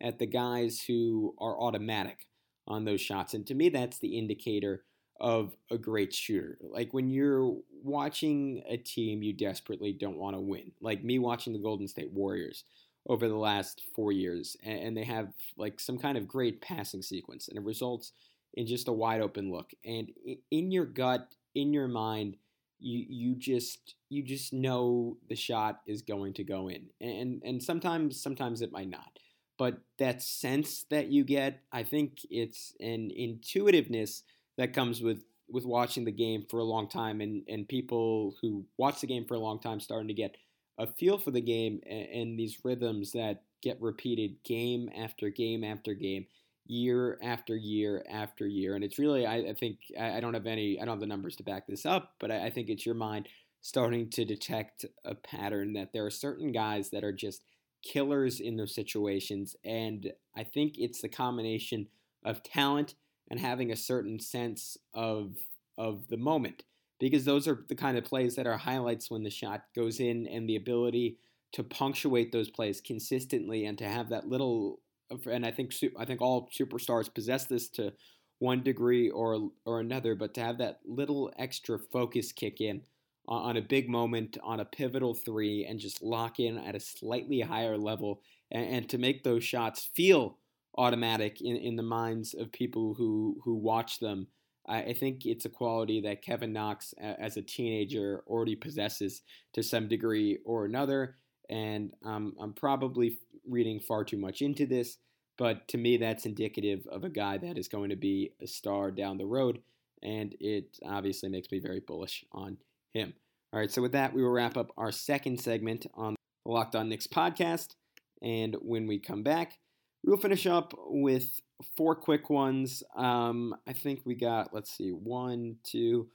at 0.00 0.18
the 0.18 0.26
guys 0.26 0.82
who 0.86 1.34
are 1.38 1.60
automatic 1.60 2.26
on 2.66 2.84
those 2.84 3.00
shots. 3.00 3.34
And 3.34 3.46
to 3.46 3.54
me, 3.54 3.68
that's 3.68 3.98
the 3.98 4.18
indicator 4.18 4.84
of 5.20 5.54
a 5.70 5.76
great 5.76 6.14
shooter. 6.14 6.58
Like 6.62 6.94
when 6.94 7.10
you're 7.10 7.56
watching 7.82 8.62
a 8.68 8.76
team 8.78 9.22
you 9.22 9.32
desperately 9.32 9.92
don't 9.92 10.16
want 10.16 10.34
to 10.34 10.40
win, 10.40 10.72
like 10.80 11.04
me 11.04 11.18
watching 11.18 11.52
the 11.52 11.58
Golden 11.58 11.86
State 11.86 12.10
Warriors 12.10 12.64
over 13.06 13.28
the 13.28 13.36
last 13.36 13.82
four 13.94 14.12
years, 14.12 14.56
and 14.62 14.96
they 14.96 15.04
have 15.04 15.28
like 15.56 15.80
some 15.80 15.98
kind 15.98 16.16
of 16.16 16.28
great 16.28 16.60
passing 16.60 17.02
sequence, 17.02 17.48
and 17.48 17.58
it 17.58 17.64
results 17.64 18.12
in 18.54 18.66
just 18.66 18.88
a 18.88 18.92
wide 18.92 19.20
open 19.20 19.50
look. 19.50 19.70
And 19.84 20.10
in 20.50 20.70
your 20.70 20.86
gut, 20.86 21.34
in 21.54 21.72
your 21.72 21.88
mind, 21.88 22.36
you 22.78 23.04
you 23.08 23.34
just 23.34 23.94
you 24.08 24.22
just 24.22 24.52
know 24.52 25.16
the 25.28 25.36
shot 25.36 25.80
is 25.86 26.02
going 26.02 26.34
to 26.34 26.44
go 26.44 26.68
in, 26.68 26.86
and 27.00 27.42
and 27.44 27.62
sometimes 27.62 28.20
sometimes 28.22 28.62
it 28.62 28.72
might 28.72 28.88
not. 28.88 29.18
But 29.58 29.80
that 29.98 30.22
sense 30.22 30.86
that 30.88 31.08
you 31.08 31.22
get, 31.22 31.60
I 31.70 31.82
think 31.82 32.20
it's 32.30 32.72
an 32.80 33.10
intuitiveness 33.14 34.22
that 34.56 34.72
comes 34.72 35.02
with 35.02 35.22
with 35.50 35.66
watching 35.66 36.04
the 36.04 36.12
game 36.12 36.46
for 36.48 36.58
a 36.58 36.64
long 36.64 36.88
time, 36.88 37.20
and 37.20 37.42
and 37.48 37.68
people 37.68 38.34
who 38.40 38.64
watch 38.78 39.00
the 39.00 39.06
game 39.06 39.26
for 39.26 39.34
a 39.34 39.40
long 39.40 39.60
time 39.60 39.80
starting 39.80 40.08
to 40.08 40.14
get 40.14 40.36
a 40.78 40.86
feel 40.86 41.18
for 41.18 41.30
the 41.30 41.42
game 41.42 41.80
and, 41.86 42.08
and 42.08 42.38
these 42.38 42.58
rhythms 42.64 43.12
that 43.12 43.42
get 43.62 43.80
repeated 43.80 44.42
game 44.44 44.88
after 44.96 45.28
game 45.28 45.62
after 45.62 45.92
game 45.92 46.26
year 46.70 47.18
after 47.20 47.56
year 47.56 48.04
after 48.08 48.46
year. 48.46 48.76
And 48.76 48.84
it's 48.84 48.98
really, 48.98 49.26
I, 49.26 49.36
I 49.38 49.54
think, 49.54 49.78
I, 49.98 50.18
I, 50.18 50.20
don't 50.20 50.34
have 50.34 50.46
any, 50.46 50.80
I 50.80 50.84
don't 50.84 50.94
have 50.94 51.00
the 51.00 51.06
numbers 51.06 51.34
to 51.36 51.42
back 51.42 51.66
this 51.66 51.84
up, 51.84 52.14
but 52.20 52.30
I, 52.30 52.46
I 52.46 52.50
think 52.50 52.68
it's 52.68 52.86
your 52.86 52.94
mind 52.94 53.28
starting 53.60 54.08
to 54.10 54.24
detect 54.24 54.86
a 55.04 55.14
pattern 55.14 55.72
that 55.72 55.92
there 55.92 56.06
are 56.06 56.10
certain 56.10 56.52
guys 56.52 56.90
that 56.90 57.02
are 57.02 57.12
just 57.12 57.42
killers 57.82 58.38
in 58.38 58.56
those 58.56 58.74
situations. 58.74 59.56
And 59.64 60.12
I 60.36 60.44
think 60.44 60.74
it's 60.78 61.02
the 61.02 61.08
combination 61.08 61.88
of 62.24 62.42
talent 62.44 62.94
and 63.28 63.40
having 63.40 63.72
a 63.72 63.76
certain 63.76 64.20
sense 64.20 64.76
of 64.94 65.34
of 65.78 66.08
the 66.08 66.16
moment 66.16 66.62
because 66.98 67.24
those 67.24 67.48
are 67.48 67.64
the 67.68 67.74
kind 67.74 67.96
of 67.96 68.04
plays 68.04 68.36
that 68.36 68.46
are 68.46 68.58
highlights 68.58 69.10
when 69.10 69.22
the 69.22 69.30
shot 69.30 69.62
goes 69.74 69.98
in 69.98 70.26
and 70.26 70.46
the 70.46 70.56
ability 70.56 71.16
to 71.52 71.64
punctuate 71.64 72.32
those 72.32 72.50
plays 72.50 72.82
consistently 72.82 73.64
and 73.64 73.78
to 73.78 73.88
have 73.88 74.10
that 74.10 74.28
little 74.28 74.80
and 75.26 75.44
I 75.44 75.50
think 75.50 75.72
I 75.98 76.04
think 76.04 76.20
all 76.20 76.48
superstars 76.58 77.12
possess 77.12 77.44
this 77.44 77.68
to 77.70 77.92
one 78.38 78.62
degree 78.62 79.10
or 79.10 79.50
or 79.64 79.80
another, 79.80 80.14
but 80.14 80.34
to 80.34 80.40
have 80.40 80.58
that 80.58 80.80
little 80.84 81.32
extra 81.38 81.78
focus 81.78 82.32
kick 82.32 82.60
in 82.60 82.82
on 83.28 83.56
a 83.56 83.62
big 83.62 83.88
moment, 83.88 84.38
on 84.42 84.60
a 84.60 84.64
pivotal 84.64 85.14
three, 85.14 85.64
and 85.64 85.78
just 85.78 86.02
lock 86.02 86.40
in 86.40 86.58
at 86.58 86.74
a 86.74 86.80
slightly 86.80 87.40
higher 87.40 87.78
level, 87.78 88.22
and, 88.50 88.66
and 88.66 88.88
to 88.88 88.98
make 88.98 89.22
those 89.22 89.44
shots 89.44 89.88
feel 89.94 90.38
automatic 90.76 91.40
in, 91.40 91.56
in 91.56 91.76
the 91.76 91.82
minds 91.82 92.34
of 92.34 92.50
people 92.50 92.94
who 92.94 93.36
who 93.44 93.54
watch 93.54 94.00
them. 94.00 94.26
I, 94.66 94.82
I 94.82 94.92
think 94.94 95.26
it's 95.26 95.44
a 95.44 95.50
quality 95.50 96.00
that 96.02 96.22
Kevin 96.22 96.52
Knox, 96.52 96.94
as 96.98 97.36
a 97.36 97.42
teenager, 97.42 98.22
already 98.26 98.56
possesses 98.56 99.22
to 99.52 99.62
some 99.62 99.88
degree 99.88 100.38
or 100.44 100.64
another. 100.64 101.16
And 101.48 101.92
um, 102.04 102.34
I'm 102.40 102.52
probably 102.52 103.18
reading 103.46 103.80
far 103.80 104.04
too 104.04 104.16
much 104.16 104.42
into 104.42 104.66
this, 104.66 104.98
but 105.36 105.66
to 105.68 105.78
me, 105.78 105.96
that's 105.96 106.26
indicative 106.26 106.86
of 106.90 107.04
a 107.04 107.08
guy 107.08 107.38
that 107.38 107.56
is 107.56 107.68
going 107.68 107.90
to 107.90 107.96
be 107.96 108.32
a 108.40 108.46
star 108.46 108.90
down 108.90 109.18
the 109.18 109.26
road, 109.26 109.60
and 110.02 110.34
it 110.40 110.78
obviously 110.84 111.28
makes 111.28 111.50
me 111.50 111.58
very 111.58 111.80
bullish 111.80 112.24
on 112.32 112.58
him. 112.92 113.14
All 113.52 113.60
right, 113.60 113.70
so 113.70 113.82
with 113.82 113.92
that, 113.92 114.12
we 114.12 114.22
will 114.22 114.30
wrap 114.30 114.56
up 114.56 114.70
our 114.76 114.92
second 114.92 115.40
segment 115.40 115.86
on 115.94 116.14
the 116.44 116.52
Locked 116.52 116.76
On 116.76 116.88
Knicks 116.88 117.06
podcast, 117.06 117.74
and 118.22 118.56
when 118.60 118.86
we 118.86 118.98
come 118.98 119.22
back, 119.22 119.58
we 120.04 120.10
will 120.10 120.20
finish 120.20 120.46
up 120.46 120.72
with 120.86 121.40
four 121.76 121.94
quick 121.94 122.30
ones. 122.30 122.82
Um, 122.96 123.54
I 123.66 123.72
think 123.72 124.00
we 124.04 124.14
got 124.14 124.54
let's 124.54 124.70
see, 124.70 124.90
one, 124.90 125.56
two, 125.64 126.08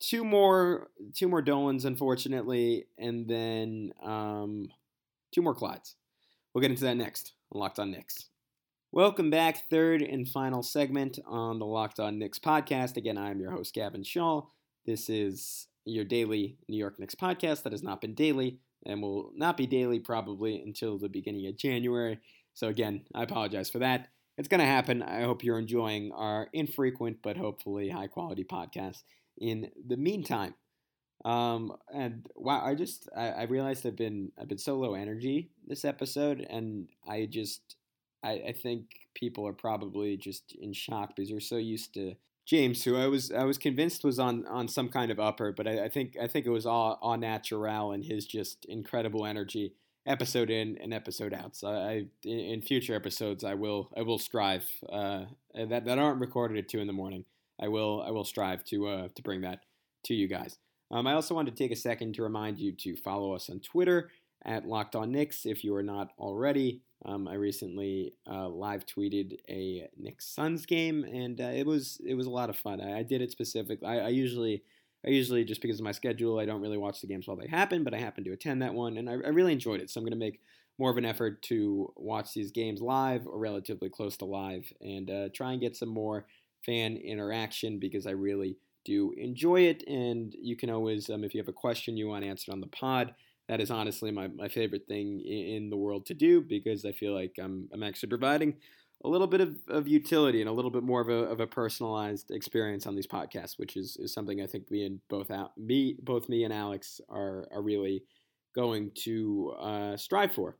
two 0.00 0.24
more, 0.24 0.88
two 1.14 1.28
more 1.28 1.42
Dolans, 1.42 1.84
unfortunately, 1.84 2.86
and 2.98 3.28
then 3.28 3.92
um, 4.02 4.68
two 5.32 5.42
more 5.42 5.54
Clydes. 5.54 5.94
We'll 6.54 6.60
get 6.60 6.70
into 6.70 6.84
that 6.84 6.98
next 6.98 7.32
Locked 7.54 7.78
On 7.78 7.90
Knicks. 7.90 8.26
Welcome 8.90 9.30
back, 9.30 9.70
third 9.70 10.02
and 10.02 10.28
final 10.28 10.62
segment 10.62 11.18
on 11.26 11.58
the 11.58 11.64
Locked 11.64 11.98
On 11.98 12.18
Knicks 12.18 12.38
podcast. 12.38 12.98
Again, 12.98 13.16
I'm 13.16 13.40
your 13.40 13.52
host, 13.52 13.74
Gavin 13.74 14.02
Shaw. 14.02 14.42
This 14.84 15.08
is 15.08 15.68
your 15.86 16.04
daily 16.04 16.58
New 16.68 16.76
York 16.76 16.98
Knicks 16.98 17.14
podcast 17.14 17.62
that 17.62 17.72
has 17.72 17.82
not 17.82 18.02
been 18.02 18.14
daily 18.14 18.58
and 18.84 19.00
will 19.00 19.32
not 19.34 19.56
be 19.56 19.66
daily 19.66 19.98
probably 19.98 20.60
until 20.60 20.98
the 20.98 21.08
beginning 21.08 21.46
of 21.46 21.56
January. 21.56 22.20
So, 22.52 22.68
again, 22.68 23.06
I 23.14 23.22
apologize 23.22 23.70
for 23.70 23.78
that. 23.78 24.08
It's 24.36 24.48
going 24.48 24.60
to 24.60 24.66
happen. 24.66 25.02
I 25.02 25.22
hope 25.22 25.42
you're 25.42 25.58
enjoying 25.58 26.12
our 26.12 26.50
infrequent 26.52 27.20
but 27.22 27.38
hopefully 27.38 27.88
high 27.88 28.08
quality 28.08 28.44
podcast 28.44 29.04
in 29.38 29.70
the 29.86 29.96
meantime. 29.96 30.54
Um, 31.24 31.76
and 31.94 32.26
wow, 32.34 32.62
I 32.64 32.74
just 32.74 33.08
I, 33.16 33.28
I 33.28 33.42
realized 33.44 33.86
I've 33.86 33.96
been 33.96 34.32
I've 34.40 34.48
been 34.48 34.58
so 34.58 34.76
low 34.76 34.94
energy 34.94 35.50
this 35.66 35.84
episode, 35.84 36.46
and 36.48 36.88
I 37.08 37.26
just 37.26 37.76
I, 38.22 38.42
I 38.48 38.52
think 38.52 38.86
people 39.14 39.46
are 39.46 39.52
probably 39.52 40.16
just 40.16 40.54
in 40.60 40.72
shock 40.72 41.14
because 41.14 41.30
they're 41.30 41.40
so 41.40 41.56
used 41.56 41.94
to 41.94 42.14
James, 42.44 42.82
who 42.82 42.96
I 42.96 43.06
was 43.06 43.30
I 43.30 43.44
was 43.44 43.58
convinced 43.58 44.04
was 44.04 44.18
on 44.18 44.46
on 44.46 44.66
some 44.66 44.88
kind 44.88 45.10
of 45.10 45.20
upper, 45.20 45.52
but 45.52 45.68
I, 45.68 45.84
I 45.84 45.88
think 45.88 46.16
I 46.20 46.26
think 46.26 46.44
it 46.46 46.50
was 46.50 46.66
all 46.66 46.98
all 47.00 47.16
natural 47.16 47.92
and 47.92 48.04
his 48.04 48.26
just 48.26 48.64
incredible 48.64 49.26
energy, 49.26 49.74
episode 50.06 50.50
in 50.50 50.76
and 50.78 50.92
episode 50.92 51.32
out. 51.32 51.54
So 51.54 51.68
I 51.68 52.06
in, 52.24 52.38
in 52.38 52.62
future 52.62 52.94
episodes 52.94 53.44
I 53.44 53.54
will 53.54 53.90
I 53.96 54.02
will 54.02 54.18
strive 54.18 54.64
uh, 54.90 55.26
that 55.54 55.84
that 55.84 55.98
aren't 55.98 56.20
recorded 56.20 56.58
at 56.58 56.68
two 56.68 56.80
in 56.80 56.88
the 56.88 56.92
morning. 56.92 57.24
I 57.60 57.68
will 57.68 58.02
I 58.02 58.10
will 58.10 58.24
strive 58.24 58.64
to 58.64 58.88
uh, 58.88 59.08
to 59.14 59.22
bring 59.22 59.42
that 59.42 59.60
to 60.04 60.14
you 60.14 60.26
guys. 60.26 60.58
Um, 60.92 61.06
I 61.06 61.14
also 61.14 61.34
wanted 61.34 61.56
to 61.56 61.62
take 61.62 61.72
a 61.72 61.76
second 61.76 62.14
to 62.14 62.22
remind 62.22 62.58
you 62.58 62.72
to 62.72 62.96
follow 62.96 63.32
us 63.32 63.48
on 63.48 63.60
Twitter 63.60 64.10
at 64.44 64.66
Locked 64.66 64.94
On 64.94 65.10
Knicks 65.10 65.46
if 65.46 65.64
you 65.64 65.74
are 65.74 65.82
not 65.82 66.10
already. 66.18 66.82
Um, 67.04 67.26
I 67.26 67.34
recently 67.34 68.14
uh, 68.30 68.48
live 68.48 68.84
tweeted 68.86 69.38
a 69.48 69.88
Knicks 69.98 70.26
Suns 70.26 70.66
game, 70.66 71.02
and 71.04 71.40
uh, 71.40 71.44
it 71.54 71.66
was 71.66 72.00
it 72.06 72.14
was 72.14 72.26
a 72.26 72.30
lot 72.30 72.50
of 72.50 72.56
fun. 72.56 72.80
I, 72.80 72.98
I 72.98 73.02
did 73.02 73.22
it 73.22 73.30
specifically. 73.30 73.88
I, 73.88 74.00
I, 74.00 74.08
usually 74.08 74.62
I 75.04 75.10
usually 75.10 75.44
just 75.44 75.62
because 75.62 75.80
of 75.80 75.84
my 75.84 75.92
schedule, 75.92 76.38
I 76.38 76.44
don't 76.44 76.60
really 76.60 76.78
watch 76.78 77.00
the 77.00 77.08
games 77.08 77.26
while 77.26 77.36
they 77.36 77.48
happen, 77.48 77.82
but 77.82 77.94
I 77.94 77.98
happened 77.98 78.26
to 78.26 78.32
attend 78.32 78.62
that 78.62 78.74
one, 78.74 78.98
and 78.98 79.08
I, 79.08 79.14
I 79.14 79.30
really 79.30 79.52
enjoyed 79.52 79.80
it. 79.80 79.90
So 79.90 79.98
I'm 79.98 80.04
going 80.04 80.12
to 80.12 80.18
make 80.18 80.40
more 80.78 80.90
of 80.90 80.96
an 80.96 81.04
effort 81.04 81.42
to 81.42 81.92
watch 81.96 82.34
these 82.34 82.52
games 82.52 82.80
live 82.80 83.26
or 83.26 83.38
relatively 83.38 83.88
close 83.88 84.16
to 84.18 84.24
live, 84.24 84.72
and 84.80 85.10
uh, 85.10 85.28
try 85.34 85.52
and 85.52 85.60
get 85.60 85.76
some 85.76 85.88
more 85.88 86.26
fan 86.64 86.96
interaction 86.98 87.80
because 87.80 88.06
I 88.06 88.12
really 88.12 88.56
do 88.84 89.12
enjoy 89.16 89.62
it. 89.62 89.84
And 89.86 90.34
you 90.40 90.56
can 90.56 90.70
always, 90.70 91.10
um, 91.10 91.24
if 91.24 91.34
you 91.34 91.40
have 91.40 91.48
a 91.48 91.52
question 91.52 91.96
you 91.96 92.08
want 92.08 92.24
answered 92.24 92.52
on 92.52 92.60
the 92.60 92.66
pod 92.68 93.14
that 93.48 93.60
is 93.60 93.70
honestly 93.70 94.10
my, 94.10 94.28
my 94.28 94.48
favorite 94.48 94.86
thing 94.86 95.20
in 95.20 95.68
the 95.68 95.76
world 95.76 96.06
to 96.06 96.14
do 96.14 96.40
because 96.40 96.84
I 96.84 96.92
feel 96.92 97.12
like 97.12 97.32
I'm, 97.40 97.68
I'm 97.72 97.82
actually 97.82 98.08
providing 98.08 98.54
a 99.04 99.08
little 99.08 99.26
bit 99.26 99.40
of, 99.40 99.56
of 99.68 99.88
utility 99.88 100.40
and 100.40 100.48
a 100.48 100.52
little 100.52 100.70
bit 100.70 100.84
more 100.84 101.00
of 101.00 101.08
a, 101.08 101.24
of 101.24 101.40
a 101.40 101.46
personalized 101.46 102.30
experience 102.30 102.86
on 102.86 102.94
these 102.94 103.06
podcasts, 103.06 103.58
which 103.58 103.76
is, 103.76 103.96
is 103.98 104.14
something 104.14 104.40
I 104.40 104.46
think 104.46 104.70
me 104.70 104.86
and 104.86 105.00
both 105.08 105.30
out, 105.30 105.58
me 105.58 105.96
both 106.00 106.28
me 106.28 106.44
and 106.44 106.52
Alex 106.52 107.00
are, 107.08 107.48
are 107.52 107.62
really 107.62 108.04
going 108.54 108.92
to 109.02 109.54
uh, 109.60 109.96
strive 109.96 110.32
for 110.32 110.56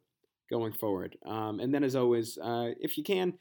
going 0.50 0.72
forward. 0.72 1.16
Um, 1.24 1.60
and 1.60 1.72
then, 1.72 1.84
as 1.84 1.94
always, 1.94 2.36
uh, 2.42 2.70
if 2.80 2.98
you 2.98 3.04
can, 3.04 3.34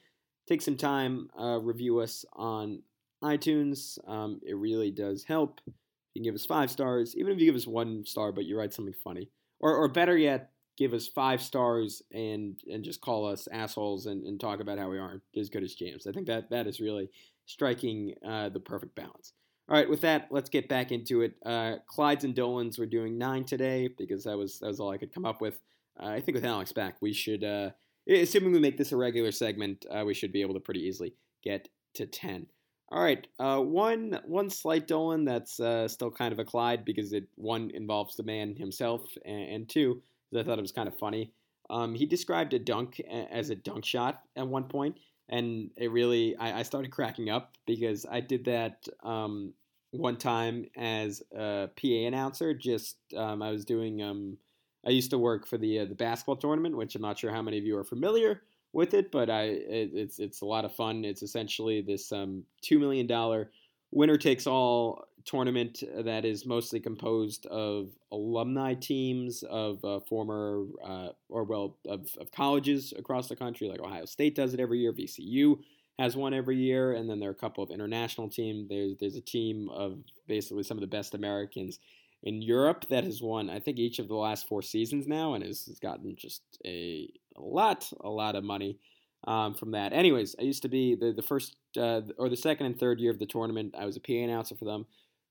take 0.47 0.61
some 0.61 0.77
time, 0.77 1.29
uh, 1.39 1.59
review 1.59 1.99
us 1.99 2.23
on 2.33 2.81
iTunes. 3.23 3.97
Um, 4.07 4.39
it 4.45 4.55
really 4.55 4.91
does 4.91 5.23
help. 5.23 5.61
You 5.65 5.73
can 6.19 6.23
give 6.23 6.35
us 6.35 6.45
five 6.45 6.69
stars, 6.69 7.15
even 7.15 7.31
if 7.33 7.39
you 7.39 7.45
give 7.45 7.55
us 7.55 7.67
one 7.67 8.05
star, 8.05 8.31
but 8.31 8.45
you 8.45 8.57
write 8.57 8.73
something 8.73 8.93
funny, 9.03 9.29
or 9.59 9.75
or 9.75 9.87
better 9.87 10.17
yet, 10.17 10.51
give 10.77 10.93
us 10.93 11.07
five 11.07 11.41
stars 11.41 12.01
and 12.11 12.59
and 12.71 12.83
just 12.83 13.01
call 13.01 13.25
us 13.25 13.47
assholes 13.51 14.07
and, 14.07 14.25
and 14.25 14.39
talk 14.39 14.59
about 14.59 14.77
how 14.77 14.89
we 14.89 14.99
aren't 14.99 15.21
as 15.37 15.49
good 15.49 15.63
as 15.63 15.75
James. 15.75 16.07
I 16.07 16.11
think 16.11 16.27
that 16.27 16.49
that 16.49 16.67
is 16.67 16.81
really 16.81 17.09
striking 17.45 18.15
uh, 18.25 18.49
the 18.49 18.59
perfect 18.59 18.95
balance. 18.95 19.33
All 19.69 19.77
right, 19.77 19.89
with 19.89 20.01
that, 20.01 20.27
let's 20.31 20.49
get 20.49 20.67
back 20.67 20.91
into 20.91 21.21
it. 21.21 21.35
Uh, 21.45 21.75
Clydes 21.89 22.25
and 22.25 22.35
Dolans 22.35 22.77
were 22.77 22.85
doing 22.85 23.17
nine 23.17 23.45
today 23.45 23.87
because 23.97 24.25
that 24.25 24.37
was 24.37 24.59
that 24.59 24.67
was 24.67 24.81
all 24.81 24.91
I 24.91 24.97
could 24.97 25.13
come 25.13 25.25
up 25.25 25.39
with. 25.39 25.61
Uh, 25.97 26.07
I 26.07 26.19
think 26.19 26.35
with 26.35 26.45
Alex 26.45 26.73
back, 26.73 26.95
we 26.99 27.13
should, 27.13 27.43
uh, 27.43 27.69
assuming 28.09 28.51
we 28.51 28.59
make 28.59 28.77
this 28.77 28.91
a 28.91 28.97
regular 28.97 29.31
segment, 29.31 29.85
uh, 29.89 30.03
we 30.05 30.13
should 30.13 30.33
be 30.33 30.41
able 30.41 30.55
to 30.55 30.59
pretty 30.59 30.81
easily 30.81 31.13
get 31.41 31.69
to 31.93 32.05
ten. 32.05 32.47
All 32.91 33.01
right, 33.01 33.25
uh, 33.39 33.59
one 33.59 34.19
one 34.25 34.49
slight 34.49 34.85
Dolan 34.85 35.23
that's 35.23 35.61
uh, 35.61 35.87
still 35.87 36.11
kind 36.11 36.33
of 36.33 36.39
a 36.39 36.43
Clyde 36.43 36.83
because 36.83 37.13
it 37.13 37.25
one 37.35 37.71
involves 37.73 38.17
the 38.17 38.23
man 38.23 38.53
himself, 38.57 39.05
and, 39.23 39.49
and 39.49 39.69
two, 39.69 40.01
I 40.37 40.43
thought 40.43 40.59
it 40.59 40.61
was 40.61 40.73
kind 40.73 40.89
of 40.89 40.97
funny. 40.97 41.31
Um, 41.69 41.95
he 41.95 42.05
described 42.05 42.53
a 42.53 42.59
dunk 42.59 42.99
as 43.31 43.49
a 43.49 43.55
dunk 43.55 43.85
shot 43.85 44.23
at 44.35 44.45
one 44.45 44.65
point, 44.65 44.97
and 45.29 45.71
it 45.77 45.89
really 45.89 46.35
I, 46.35 46.59
I 46.59 46.63
started 46.63 46.91
cracking 46.91 47.29
up 47.29 47.55
because 47.65 48.05
I 48.11 48.19
did 48.19 48.43
that 48.45 48.85
um, 49.03 49.53
one 49.91 50.17
time 50.17 50.65
as 50.75 51.23
a 51.33 51.69
PA 51.81 51.87
announcer. 51.87 52.53
Just 52.53 52.97
um, 53.15 53.41
I 53.41 53.51
was 53.51 53.63
doing 53.63 54.01
um, 54.01 54.37
I 54.85 54.89
used 54.89 55.11
to 55.11 55.17
work 55.17 55.47
for 55.47 55.57
the 55.57 55.79
uh, 55.79 55.85
the 55.85 55.95
basketball 55.95 56.35
tournament, 56.35 56.75
which 56.75 56.95
I'm 56.95 57.01
not 57.01 57.17
sure 57.17 57.31
how 57.31 57.41
many 57.41 57.57
of 57.57 57.63
you 57.63 57.77
are 57.77 57.85
familiar 57.85 58.41
with 58.73 58.93
it, 58.93 59.11
but 59.11 59.29
I 59.29 59.43
it, 59.43 59.91
it's 59.93 60.19
it's 60.19 60.41
a 60.41 60.45
lot 60.45 60.65
of 60.65 60.73
fun. 60.75 61.05
It's 61.05 61.23
essentially 61.23 61.81
this 61.81 62.11
um, 62.11 62.43
two 62.61 62.79
million 62.79 63.07
dollar 63.07 63.51
winner 63.91 64.17
takes 64.17 64.47
all 64.47 65.05
tournament 65.25 65.83
that 65.95 66.25
is 66.25 66.45
mostly 66.45 66.79
composed 66.79 67.45
of 67.47 67.89
alumni 68.11 68.73
teams 68.73 69.43
of 69.43 69.83
uh, 69.85 69.99
former 69.99 70.65
uh, 70.83 71.09
or 71.29 71.43
well 71.43 71.77
of, 71.87 72.07
of 72.19 72.31
colleges 72.31 72.93
across 72.97 73.27
the 73.27 73.35
country. 73.35 73.67
Like 73.67 73.81
Ohio 73.81 74.05
State 74.05 74.35
does 74.35 74.53
it 74.53 74.59
every 74.59 74.79
year, 74.79 74.93
VCU 74.93 75.59
has 75.99 76.15
one 76.15 76.33
every 76.33 76.57
year, 76.57 76.93
and 76.93 77.09
then 77.09 77.19
there 77.19 77.29
are 77.29 77.33
a 77.33 77.35
couple 77.35 77.63
of 77.63 77.69
international 77.69 78.29
teams. 78.29 78.69
There's 78.69 78.97
there's 78.99 79.15
a 79.15 79.21
team 79.21 79.69
of 79.69 79.99
basically 80.27 80.63
some 80.63 80.77
of 80.77 80.81
the 80.81 80.87
best 80.87 81.13
Americans 81.13 81.79
in 82.23 82.41
Europe 82.41 82.85
that 82.89 83.03
has 83.03 83.21
won, 83.21 83.49
I 83.49 83.59
think, 83.59 83.79
each 83.79 83.99
of 83.99 84.07
the 84.07 84.15
last 84.15 84.47
four 84.47 84.61
seasons 84.61 85.07
now, 85.07 85.33
and 85.33 85.43
has, 85.43 85.65
has 85.65 85.79
gotten 85.79 86.15
just 86.15 86.43
a, 86.65 87.09
a, 87.35 87.41
lot, 87.41 87.91
a 88.01 88.09
lot 88.09 88.35
of 88.35 88.43
money 88.43 88.79
um, 89.25 89.53
from 89.53 89.71
that. 89.71 89.93
Anyways, 89.93 90.35
I 90.39 90.43
used 90.43 90.63
to 90.63 90.69
be 90.69 90.95
the, 90.95 91.11
the 91.11 91.21
first 91.21 91.55
uh, 91.77 92.01
or 92.17 92.29
the 92.29 92.37
second 92.37 92.65
and 92.65 92.79
third 92.79 92.99
year 92.99 93.11
of 93.11 93.19
the 93.19 93.25
tournament. 93.25 93.75
I 93.77 93.85
was 93.85 93.97
a 93.97 93.99
PA 93.99 94.13
announcer 94.13 94.55
for 94.55 94.65
them. 94.65 94.85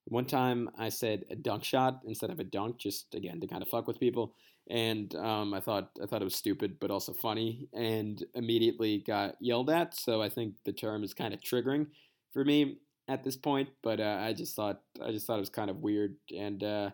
One 0.07 0.25
time 0.25 0.71
I 0.79 0.89
said 0.89 1.25
a 1.31 1.37
dunk 1.37 1.65
shot 1.65 2.01
instead 2.07 2.31
of 2.31 2.41
a 2.41 2.45
dunk, 2.45 2.79
just 2.79 3.15
again 3.15 3.41
to 3.41 3.47
kind 3.47 3.63
of 3.63 3.69
fuck 3.69 3.87
with 3.87 4.01
people, 4.01 4.35
and 4.69 5.15
um, 5.17 5.53
I 5.55 5.61
thought 5.61 5.91
I 6.03 6.07
thought 6.07 6.23
it 6.23 6.25
was 6.25 6.35
stupid 6.37 6.79
but 6.81 6.91
also 6.91 7.13
funny, 7.13 7.69
and 7.73 8.25
immediately 8.35 9.05
got 9.07 9.37
yelled 9.41 9.71
at. 9.71 9.95
So 9.95 10.23
I 10.23 10.29
think 10.29 10.55
the 10.65 10.73
term 10.73 11.05
is 11.05 11.15
kind 11.15 11.35
of 11.35 11.41
triggering 11.41 11.87
for 12.33 12.45
me 12.45 12.79
at 13.09 13.25
this 13.25 13.37
point, 13.37 13.69
but 13.83 14.01
uh, 14.01 14.19
I 14.21 14.33
just 14.33 14.57
thought 14.57 14.81
I 15.05 15.11
just 15.11 15.27
thought 15.27 15.37
it 15.37 15.41
was 15.41 15.51
kind 15.51 15.71
of 15.71 15.79
weird, 15.79 16.17
and 16.37 16.63
uh, 16.63 16.91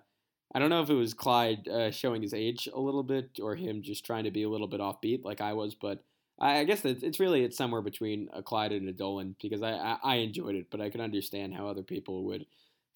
I 0.55 0.59
don't 0.59 0.71
know 0.71 0.83
if 0.83 0.91
it 0.91 0.95
was 0.95 1.15
Clyde 1.15 1.69
uh, 1.69 1.91
showing 1.91 2.23
his 2.23 2.33
age 2.33 2.69
a 2.73 2.81
little 2.81 3.03
bit 3.03 3.41
or 3.43 3.57
him 3.57 3.83
just 3.83 4.05
trying 4.05 4.25
to 4.25 4.31
be 4.31 4.45
a 4.45 4.49
little 4.49 4.69
bit 4.69 4.81
offbeat 4.81 5.25
like 5.25 5.41
I 5.41 5.53
was, 5.53 5.75
but 5.75 6.05
I, 6.39 6.61
I 6.61 6.65
guess 6.65 6.85
it's, 6.85 7.03
it's 7.03 7.21
really 7.21 7.45
it's 7.45 7.57
somewhere 7.57 7.83
between 7.83 8.29
a 8.33 8.43
Clyde 8.43 8.73
and 8.73 8.89
a 8.89 8.93
Dolan 8.93 9.37
because 9.41 9.63
I, 9.63 9.73
I, 9.73 9.99
I 10.03 10.15
enjoyed 10.17 10.55
it, 10.55 10.67
but 10.71 10.81
I 10.81 10.91
can 10.91 11.01
understand 11.01 11.55
how 11.55 11.69
other 11.69 11.83
people 11.83 12.25
would 12.25 12.47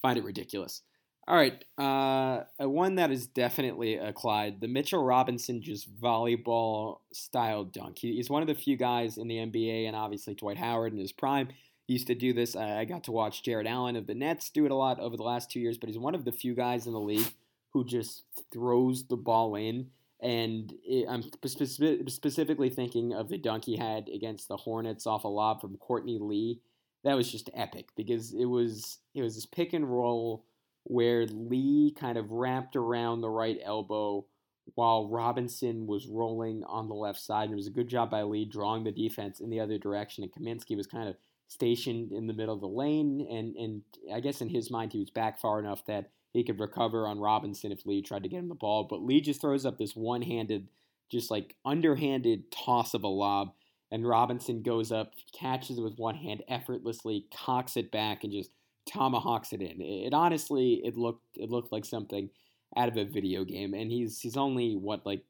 find 0.00 0.18
it 0.18 0.24
ridiculous. 0.24 0.82
All 1.28 1.36
right, 1.36 1.64
uh, 1.78 2.44
one 2.58 2.96
that 2.96 3.12
is 3.12 3.26
definitely 3.26 3.96
a 3.96 4.12
Clyde, 4.12 4.60
the 4.60 4.66
Mitchell 4.66 5.04
Robinson 5.04 5.62
just 5.62 5.88
volleyball 6.00 6.98
style 7.12 7.64
dunk. 7.64 7.98
He, 7.98 8.16
he's 8.16 8.30
one 8.30 8.42
of 8.42 8.48
the 8.48 8.54
few 8.54 8.76
guys 8.76 9.16
in 9.16 9.28
the 9.28 9.36
NBA, 9.36 9.86
and 9.86 9.94
obviously 9.94 10.34
Dwight 10.34 10.56
Howard 10.56 10.92
in 10.92 10.98
his 10.98 11.12
prime 11.12 11.48
used 11.90 12.06
to 12.06 12.14
do 12.14 12.32
this. 12.32 12.54
I 12.56 12.84
got 12.84 13.04
to 13.04 13.12
watch 13.12 13.42
Jarrett 13.42 13.66
Allen 13.66 13.96
of 13.96 14.06
the 14.06 14.14
Nets 14.14 14.50
do 14.50 14.64
it 14.64 14.70
a 14.70 14.76
lot 14.76 15.00
over 15.00 15.16
the 15.16 15.22
last 15.22 15.50
two 15.50 15.60
years, 15.60 15.76
but 15.76 15.88
he's 15.88 15.98
one 15.98 16.14
of 16.14 16.24
the 16.24 16.32
few 16.32 16.54
guys 16.54 16.86
in 16.86 16.92
the 16.92 17.00
league 17.00 17.34
who 17.72 17.84
just 17.84 18.24
throws 18.52 19.04
the 19.04 19.16
ball 19.16 19.56
in. 19.56 19.88
And 20.20 20.72
it, 20.84 21.06
I'm 21.08 21.22
spe- 21.22 22.08
specifically 22.08 22.68
thinking 22.68 23.12
of 23.12 23.28
the 23.28 23.38
dunk 23.38 23.64
he 23.64 23.76
had 23.76 24.08
against 24.08 24.48
the 24.48 24.56
Hornets 24.56 25.06
off 25.06 25.24
a 25.24 25.28
lob 25.28 25.60
from 25.60 25.76
Courtney 25.78 26.18
Lee. 26.20 26.60
That 27.04 27.16
was 27.16 27.30
just 27.32 27.50
epic 27.54 27.88
because 27.96 28.34
it 28.34 28.44
was 28.44 28.98
it 29.14 29.22
was 29.22 29.34
this 29.34 29.46
pick 29.46 29.72
and 29.72 29.88
roll 29.88 30.44
where 30.84 31.26
Lee 31.26 31.94
kind 31.98 32.18
of 32.18 32.30
wrapped 32.30 32.76
around 32.76 33.20
the 33.20 33.30
right 33.30 33.58
elbow 33.64 34.26
while 34.74 35.08
Robinson 35.08 35.86
was 35.86 36.06
rolling 36.06 36.62
on 36.64 36.88
the 36.88 36.94
left 36.94 37.18
side. 37.18 37.44
And 37.44 37.52
it 37.52 37.56
was 37.56 37.66
a 37.66 37.72
good 37.72 37.88
job 37.88 38.10
by 38.10 38.22
Lee 38.22 38.44
drawing 38.44 38.84
the 38.84 38.92
defense 38.92 39.40
in 39.40 39.48
the 39.48 39.60
other 39.60 39.78
direction. 39.78 40.22
And 40.22 40.32
Kaminsky 40.32 40.76
was 40.76 40.86
kind 40.86 41.08
of 41.08 41.16
stationed 41.50 42.12
in 42.12 42.28
the 42.28 42.32
middle 42.32 42.54
of 42.54 42.60
the 42.60 42.68
lane, 42.68 43.26
and 43.28 43.56
and 43.56 43.82
I 44.14 44.20
guess 44.20 44.40
in 44.40 44.48
his 44.48 44.70
mind 44.70 44.92
he 44.92 45.00
was 45.00 45.10
back 45.10 45.38
far 45.38 45.58
enough 45.58 45.84
that 45.86 46.10
he 46.32 46.44
could 46.44 46.60
recover 46.60 47.08
on 47.08 47.18
Robinson 47.18 47.72
if 47.72 47.84
Lee 47.84 48.02
tried 48.02 48.22
to 48.22 48.28
get 48.28 48.38
him 48.38 48.48
the 48.48 48.54
ball. 48.54 48.86
But 48.88 49.02
Lee 49.02 49.20
just 49.20 49.40
throws 49.40 49.66
up 49.66 49.76
this 49.76 49.96
one-handed, 49.96 50.68
just 51.10 51.28
like 51.28 51.56
underhanded 51.64 52.52
toss 52.52 52.94
of 52.94 53.02
a 53.02 53.08
lob, 53.08 53.52
and 53.90 54.08
Robinson 54.08 54.62
goes 54.62 54.92
up, 54.92 55.12
catches 55.36 55.76
it 55.76 55.82
with 55.82 55.98
one 55.98 56.14
hand 56.14 56.44
effortlessly, 56.48 57.26
cocks 57.34 57.76
it 57.76 57.90
back, 57.90 58.22
and 58.22 58.32
just 58.32 58.50
tomahawks 58.86 59.52
it 59.52 59.60
in. 59.60 59.80
It, 59.80 60.06
it 60.06 60.14
honestly 60.14 60.80
it 60.84 60.96
looked 60.96 61.36
it 61.36 61.50
looked 61.50 61.72
like 61.72 61.84
something 61.84 62.30
out 62.76 62.88
of 62.88 62.96
a 62.96 63.04
video 63.04 63.44
game, 63.44 63.74
and 63.74 63.90
he's 63.90 64.20
he's 64.20 64.36
only 64.36 64.76
what 64.76 65.04
like 65.04 65.24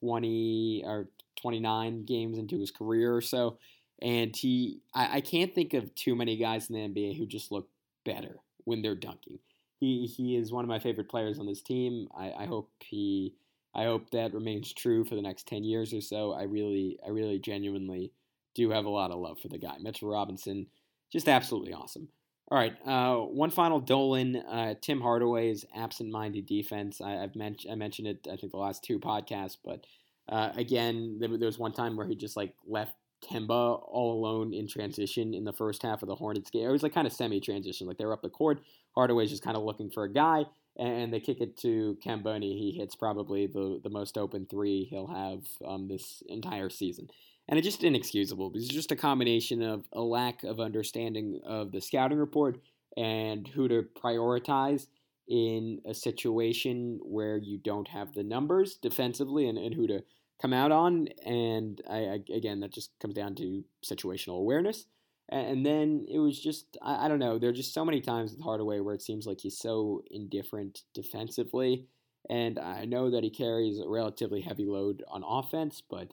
twenty 0.00 0.82
or 0.84 1.10
twenty 1.40 1.60
nine 1.60 2.04
games 2.04 2.38
into 2.38 2.58
his 2.58 2.72
career 2.72 3.14
or 3.14 3.20
so 3.20 3.56
and 4.02 4.34
he, 4.34 4.80
I, 4.94 5.16
I 5.16 5.20
can't 5.20 5.54
think 5.54 5.74
of 5.74 5.94
too 5.94 6.14
many 6.14 6.36
guys 6.36 6.70
in 6.70 6.74
the 6.74 6.88
NBA 7.02 7.18
who 7.18 7.26
just 7.26 7.52
look 7.52 7.68
better 8.04 8.36
when 8.64 8.82
they're 8.82 8.94
dunking. 8.94 9.38
He, 9.78 10.06
he 10.06 10.36
is 10.36 10.52
one 10.52 10.64
of 10.64 10.68
my 10.68 10.78
favorite 10.78 11.08
players 11.08 11.38
on 11.38 11.46
this 11.46 11.62
team. 11.62 12.08
I, 12.16 12.32
I 12.32 12.46
hope 12.46 12.70
he, 12.80 13.34
I 13.74 13.84
hope 13.84 14.10
that 14.10 14.34
remains 14.34 14.72
true 14.72 15.04
for 15.04 15.14
the 15.14 15.22
next 15.22 15.46
10 15.46 15.64
years 15.64 15.92
or 15.92 16.00
so. 16.00 16.32
I 16.32 16.42
really, 16.42 16.98
I 17.04 17.10
really 17.10 17.38
genuinely 17.38 18.12
do 18.54 18.70
have 18.70 18.84
a 18.84 18.90
lot 18.90 19.10
of 19.10 19.18
love 19.18 19.38
for 19.38 19.48
the 19.48 19.58
guy. 19.58 19.76
Mitchell 19.80 20.10
Robinson, 20.10 20.66
just 21.12 21.28
absolutely 21.28 21.72
awesome. 21.72 22.08
All 22.50 22.58
right, 22.58 22.74
uh, 22.84 23.14
one 23.14 23.50
final 23.50 23.78
Dolan. 23.78 24.36
Uh, 24.36 24.74
Tim 24.80 25.00
Hardaway's 25.00 25.64
absent-minded 25.76 26.46
defense. 26.46 27.00
I, 27.00 27.12
have 27.12 27.36
mentioned 27.36 27.72
I 27.72 27.76
mentioned 27.76 28.08
it. 28.08 28.26
I 28.26 28.34
think 28.34 28.50
the 28.50 28.58
last 28.58 28.82
two 28.82 28.98
podcasts, 28.98 29.56
but 29.64 29.84
uh, 30.28 30.50
again, 30.56 31.18
there, 31.20 31.28
was 31.28 31.60
one 31.60 31.72
time 31.72 31.96
where 31.96 32.08
he 32.08 32.16
just 32.16 32.36
like 32.36 32.54
left 32.66 32.94
Kemba 33.22 33.82
all 33.86 34.12
alone 34.12 34.52
in 34.52 34.66
transition 34.66 35.34
in 35.34 35.44
the 35.44 35.52
first 35.52 35.82
half 35.82 36.02
of 36.02 36.08
the 36.08 36.14
Hornets 36.14 36.50
game. 36.50 36.68
It 36.68 36.72
was 36.72 36.82
like 36.82 36.94
kind 36.94 37.06
of 37.06 37.12
semi-transition, 37.12 37.86
like 37.86 37.98
they 37.98 38.04
were 38.04 38.12
up 38.12 38.22
the 38.22 38.28
court. 38.28 38.60
Hardaway's 38.94 39.30
just 39.30 39.44
kind 39.44 39.56
of 39.56 39.62
looking 39.62 39.90
for 39.90 40.04
a 40.04 40.12
guy, 40.12 40.44
and 40.76 41.12
they 41.12 41.20
kick 41.20 41.40
it 41.40 41.56
to 41.58 41.98
Kemba, 42.04 42.34
and 42.34 42.44
he, 42.44 42.58
he 42.58 42.78
hits 42.78 42.94
probably 42.94 43.46
the 43.46 43.80
the 43.82 43.90
most 43.90 44.18
open 44.18 44.46
three 44.46 44.84
he'll 44.84 45.06
have 45.06 45.44
um, 45.64 45.88
this 45.88 46.22
entire 46.28 46.70
season 46.70 47.08
and 47.50 47.58
it's 47.58 47.66
just 47.66 47.82
inexcusable. 47.82 48.52
It's 48.54 48.68
just 48.68 48.92
a 48.92 48.96
combination 48.96 49.60
of 49.60 49.84
a 49.92 50.00
lack 50.00 50.44
of 50.44 50.60
understanding 50.60 51.40
of 51.44 51.72
the 51.72 51.80
scouting 51.80 52.18
report 52.18 52.60
and 52.96 53.46
who 53.48 53.66
to 53.68 53.86
prioritize 54.00 54.86
in 55.28 55.80
a 55.84 55.92
situation 55.92 57.00
where 57.02 57.36
you 57.36 57.58
don't 57.58 57.88
have 57.88 58.14
the 58.14 58.22
numbers 58.22 58.76
defensively 58.76 59.48
and, 59.48 59.58
and 59.58 59.74
who 59.74 59.88
to 59.88 60.02
come 60.40 60.52
out 60.52 60.72
on. 60.72 61.08
And 61.24 61.80
I, 61.88 61.96
I, 61.96 62.20
again, 62.34 62.60
that 62.60 62.72
just 62.72 62.90
comes 63.00 63.14
down 63.14 63.34
to 63.36 63.64
situational 63.84 64.38
awareness. 64.38 64.86
And 65.28 65.64
then 65.64 66.06
it 66.10 66.18
was 66.18 66.40
just, 66.40 66.76
I, 66.82 67.04
I 67.06 67.08
don't 67.08 67.20
know, 67.20 67.38
there 67.38 67.50
are 67.50 67.54
just 67.54 67.74
so 67.74 67.84
many 67.84 68.00
times 68.00 68.32
with 68.32 68.42
Hardaway 68.42 68.80
where 68.80 68.94
it 68.94 69.02
seems 69.02 69.26
like 69.26 69.40
he's 69.40 69.58
so 69.58 70.02
indifferent 70.10 70.82
defensively. 70.92 71.86
And 72.28 72.58
I 72.58 72.84
know 72.84 73.10
that 73.10 73.22
he 73.22 73.30
carries 73.30 73.78
a 73.78 73.88
relatively 73.88 74.40
heavy 74.40 74.66
load 74.66 75.04
on 75.08 75.22
offense, 75.24 75.82
but 75.88 76.12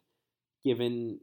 given 0.63 1.19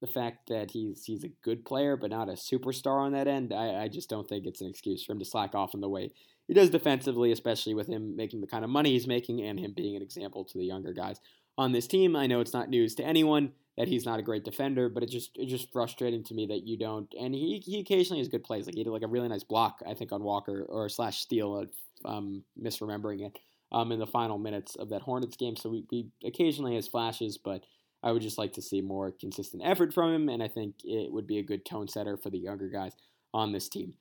the 0.00 0.06
fact 0.06 0.48
that 0.48 0.72
he's 0.72 1.04
he's 1.04 1.24
a 1.24 1.32
good 1.42 1.64
player 1.64 1.96
but 1.96 2.10
not 2.10 2.28
a 2.28 2.32
superstar 2.32 3.00
on 3.00 3.12
that 3.12 3.28
end, 3.28 3.52
I, 3.52 3.84
I 3.84 3.88
just 3.88 4.10
don't 4.10 4.28
think 4.28 4.46
it's 4.46 4.60
an 4.60 4.68
excuse 4.68 5.04
for 5.04 5.12
him 5.12 5.18
to 5.18 5.24
slack 5.24 5.54
off 5.54 5.74
in 5.74 5.80
the 5.80 5.88
way 5.88 6.10
he 6.46 6.52
does 6.52 6.70
defensively, 6.70 7.32
especially 7.32 7.74
with 7.74 7.88
him 7.88 8.16
making 8.16 8.40
the 8.40 8.46
kind 8.46 8.64
of 8.64 8.70
money 8.70 8.90
he's 8.90 9.06
making 9.06 9.40
and 9.40 9.58
him 9.58 9.72
being 9.72 9.96
an 9.96 10.02
example 10.02 10.44
to 10.44 10.58
the 10.58 10.64
younger 10.64 10.92
guys 10.92 11.20
on 11.56 11.72
this 11.72 11.86
team. 11.86 12.16
I 12.16 12.26
know 12.26 12.40
it's 12.40 12.52
not 12.52 12.68
news 12.68 12.94
to 12.96 13.04
anyone 13.04 13.52
that 13.76 13.88
he's 13.88 14.06
not 14.06 14.20
a 14.20 14.22
great 14.22 14.44
defender, 14.44 14.88
but 14.88 15.02
it's 15.02 15.12
just 15.12 15.32
it's 15.34 15.50
just 15.50 15.72
frustrating 15.72 16.22
to 16.24 16.34
me 16.34 16.46
that 16.46 16.66
you 16.66 16.78
don't. 16.78 17.12
And 17.18 17.34
he, 17.34 17.62
he 17.64 17.80
occasionally 17.80 18.20
has 18.20 18.28
good 18.28 18.44
plays, 18.44 18.66
like 18.66 18.76
he 18.76 18.84
did 18.84 18.90
like 18.90 19.02
a 19.02 19.08
really 19.08 19.28
nice 19.28 19.44
block, 19.44 19.80
I 19.88 19.94
think, 19.94 20.12
on 20.12 20.22
Walker 20.22 20.64
or 20.68 20.88
slash 20.88 21.20
steal, 21.20 21.66
um, 22.04 22.44
misremembering 22.60 23.26
it, 23.26 23.38
um, 23.72 23.90
in 23.92 23.98
the 23.98 24.06
final 24.06 24.38
minutes 24.38 24.76
of 24.76 24.90
that 24.90 25.02
Hornets 25.02 25.36
game. 25.36 25.56
So 25.56 25.70
we, 25.70 25.84
he 25.90 26.08
occasionally 26.24 26.76
has 26.76 26.86
flashes, 26.86 27.36
but 27.36 27.64
I 28.02 28.12
would 28.12 28.22
just 28.22 28.38
like 28.38 28.52
to 28.52 28.62
see 28.62 28.80
more 28.80 29.10
consistent 29.10 29.62
effort 29.64 29.92
from 29.92 30.12
him, 30.12 30.28
and 30.28 30.42
I 30.42 30.48
think 30.48 30.76
it 30.84 31.12
would 31.12 31.26
be 31.26 31.38
a 31.38 31.42
good 31.42 31.64
tone 31.64 31.88
setter 31.88 32.16
for 32.16 32.30
the 32.30 32.38
younger 32.38 32.68
guys 32.68 32.92
on 33.32 33.52
this 33.52 33.68
team. 33.68 33.94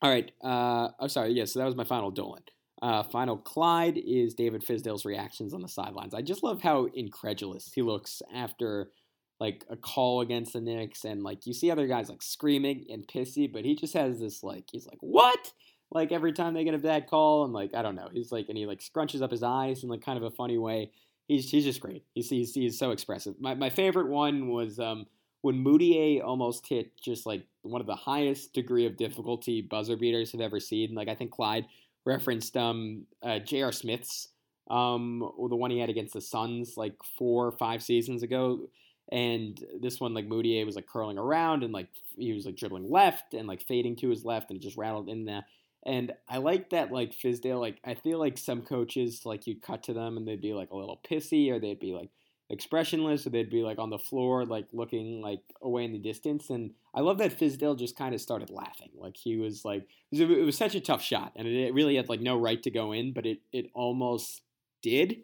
All 0.00 0.10
right. 0.10 0.30
Uh, 0.42 0.88
oh, 0.98 1.08
sorry. 1.08 1.32
Yeah, 1.32 1.44
so 1.44 1.58
that 1.58 1.66
was 1.66 1.76
my 1.76 1.84
final 1.84 2.10
Dolan. 2.10 2.42
Uh, 2.82 3.02
final 3.02 3.36
Clyde 3.36 3.98
is 3.98 4.34
David 4.34 4.64
Fizdale's 4.64 5.04
reactions 5.04 5.52
on 5.52 5.60
the 5.60 5.68
sidelines. 5.68 6.14
I 6.14 6.22
just 6.22 6.42
love 6.42 6.62
how 6.62 6.86
incredulous 6.94 7.70
he 7.74 7.82
looks 7.82 8.22
after 8.34 8.90
like 9.38 9.64
a 9.70 9.76
call 9.76 10.20
against 10.20 10.52
the 10.52 10.60
Knicks, 10.60 11.04
and 11.04 11.22
like 11.22 11.46
you 11.46 11.54
see 11.54 11.70
other 11.70 11.86
guys 11.86 12.08
like 12.08 12.22
screaming 12.22 12.86
and 12.90 13.06
pissy, 13.06 13.50
but 13.50 13.64
he 13.64 13.74
just 13.74 13.94
has 13.94 14.18
this 14.20 14.42
like 14.42 14.64
he's 14.70 14.86
like 14.86 14.98
what? 15.00 15.52
Like 15.90 16.12
every 16.12 16.32
time 16.32 16.54
they 16.54 16.64
get 16.64 16.74
a 16.74 16.78
bad 16.78 17.06
call, 17.06 17.44
and 17.44 17.52
like 17.52 17.74
I 17.74 17.82
don't 17.82 17.96
know, 17.96 18.08
he's 18.12 18.32
like 18.32 18.48
and 18.48 18.56
he 18.56 18.66
like 18.66 18.80
scrunches 18.80 19.22
up 19.22 19.30
his 19.30 19.42
eyes 19.42 19.82
in 19.82 19.88
like 19.88 20.04
kind 20.04 20.18
of 20.18 20.24
a 20.24 20.30
funny 20.30 20.58
way 20.58 20.90
he's 21.30 21.48
he's 21.48 21.64
just 21.64 21.80
great. 21.80 22.04
He's 22.14 22.28
he's, 22.28 22.54
he's 22.54 22.78
so 22.78 22.90
expressive. 22.90 23.34
My 23.40 23.54
my 23.54 23.70
favorite 23.70 24.08
one 24.08 24.48
was 24.48 24.78
um, 24.78 25.06
when 25.42 25.64
Mudiay 25.64 26.22
almost 26.22 26.66
hit 26.66 27.00
just 27.00 27.24
like 27.24 27.46
one 27.62 27.80
of 27.80 27.86
the 27.86 27.94
highest 27.94 28.52
degree 28.52 28.84
of 28.84 28.96
difficulty 28.96 29.62
buzzer 29.62 29.96
beaters 29.96 30.32
have 30.32 30.40
ever 30.40 30.58
seen. 30.58 30.94
Like 30.94 31.08
I 31.08 31.14
think 31.14 31.30
Clyde 31.30 31.66
referenced 32.04 32.56
um, 32.56 33.06
uh, 33.22 33.38
J.R. 33.38 33.72
Smith's 33.72 34.28
um, 34.70 35.18
the 35.48 35.56
one 35.56 35.70
he 35.70 35.80
had 35.80 35.90
against 35.90 36.14
the 36.14 36.20
Suns 36.20 36.76
like 36.76 36.94
four 37.18 37.46
or 37.46 37.52
five 37.52 37.82
seasons 37.82 38.22
ago. 38.22 38.68
And 39.10 39.62
this 39.80 40.00
one, 40.00 40.14
like 40.14 40.28
Mudiay 40.28 40.64
was 40.64 40.76
like 40.76 40.86
curling 40.86 41.18
around 41.18 41.64
and 41.64 41.72
like 41.72 41.88
he 42.16 42.32
was 42.32 42.46
like 42.46 42.56
dribbling 42.56 42.88
left 42.88 43.34
and 43.34 43.48
like 43.48 43.66
fading 43.66 43.96
to 43.96 44.08
his 44.08 44.24
left 44.24 44.50
and 44.50 44.58
it 44.58 44.62
just 44.62 44.76
rattled 44.76 45.08
in 45.08 45.24
there. 45.24 45.44
And 45.84 46.12
I 46.28 46.38
like 46.38 46.70
that, 46.70 46.92
like 46.92 47.12
Fizdale. 47.12 47.58
Like 47.58 47.78
I 47.84 47.94
feel 47.94 48.18
like 48.18 48.38
some 48.38 48.62
coaches, 48.62 49.26
like 49.26 49.46
you'd 49.46 49.62
cut 49.62 49.82
to 49.84 49.92
them 49.92 50.16
and 50.16 50.28
they'd 50.28 50.40
be 50.40 50.52
like 50.52 50.70
a 50.70 50.76
little 50.76 51.00
pissy, 51.08 51.50
or 51.50 51.58
they'd 51.58 51.80
be 51.80 51.92
like 51.92 52.10
expressionless, 52.50 53.26
or 53.26 53.30
they'd 53.30 53.50
be 53.50 53.62
like 53.62 53.78
on 53.78 53.90
the 53.90 53.98
floor, 53.98 54.44
like 54.44 54.66
looking 54.72 55.22
like 55.22 55.40
away 55.62 55.84
in 55.84 55.92
the 55.92 55.98
distance. 55.98 56.50
And 56.50 56.72
I 56.94 57.00
love 57.00 57.18
that 57.18 57.38
Fizdale 57.38 57.78
just 57.78 57.96
kind 57.96 58.14
of 58.14 58.20
started 58.20 58.50
laughing. 58.50 58.90
Like 58.98 59.16
he 59.16 59.36
was 59.36 59.64
like, 59.64 59.86
it 60.12 60.28
was, 60.28 60.38
it 60.38 60.44
was 60.44 60.58
such 60.58 60.74
a 60.74 60.80
tough 60.80 61.02
shot, 61.02 61.32
and 61.36 61.46
it, 61.48 61.72
really 61.72 61.96
had 61.96 62.08
like 62.08 62.20
no 62.20 62.38
right 62.38 62.62
to 62.64 62.70
go 62.70 62.92
in, 62.92 63.12
but 63.12 63.26
it 63.26 63.40
it 63.52 63.70
almost 63.74 64.42
did. 64.82 65.22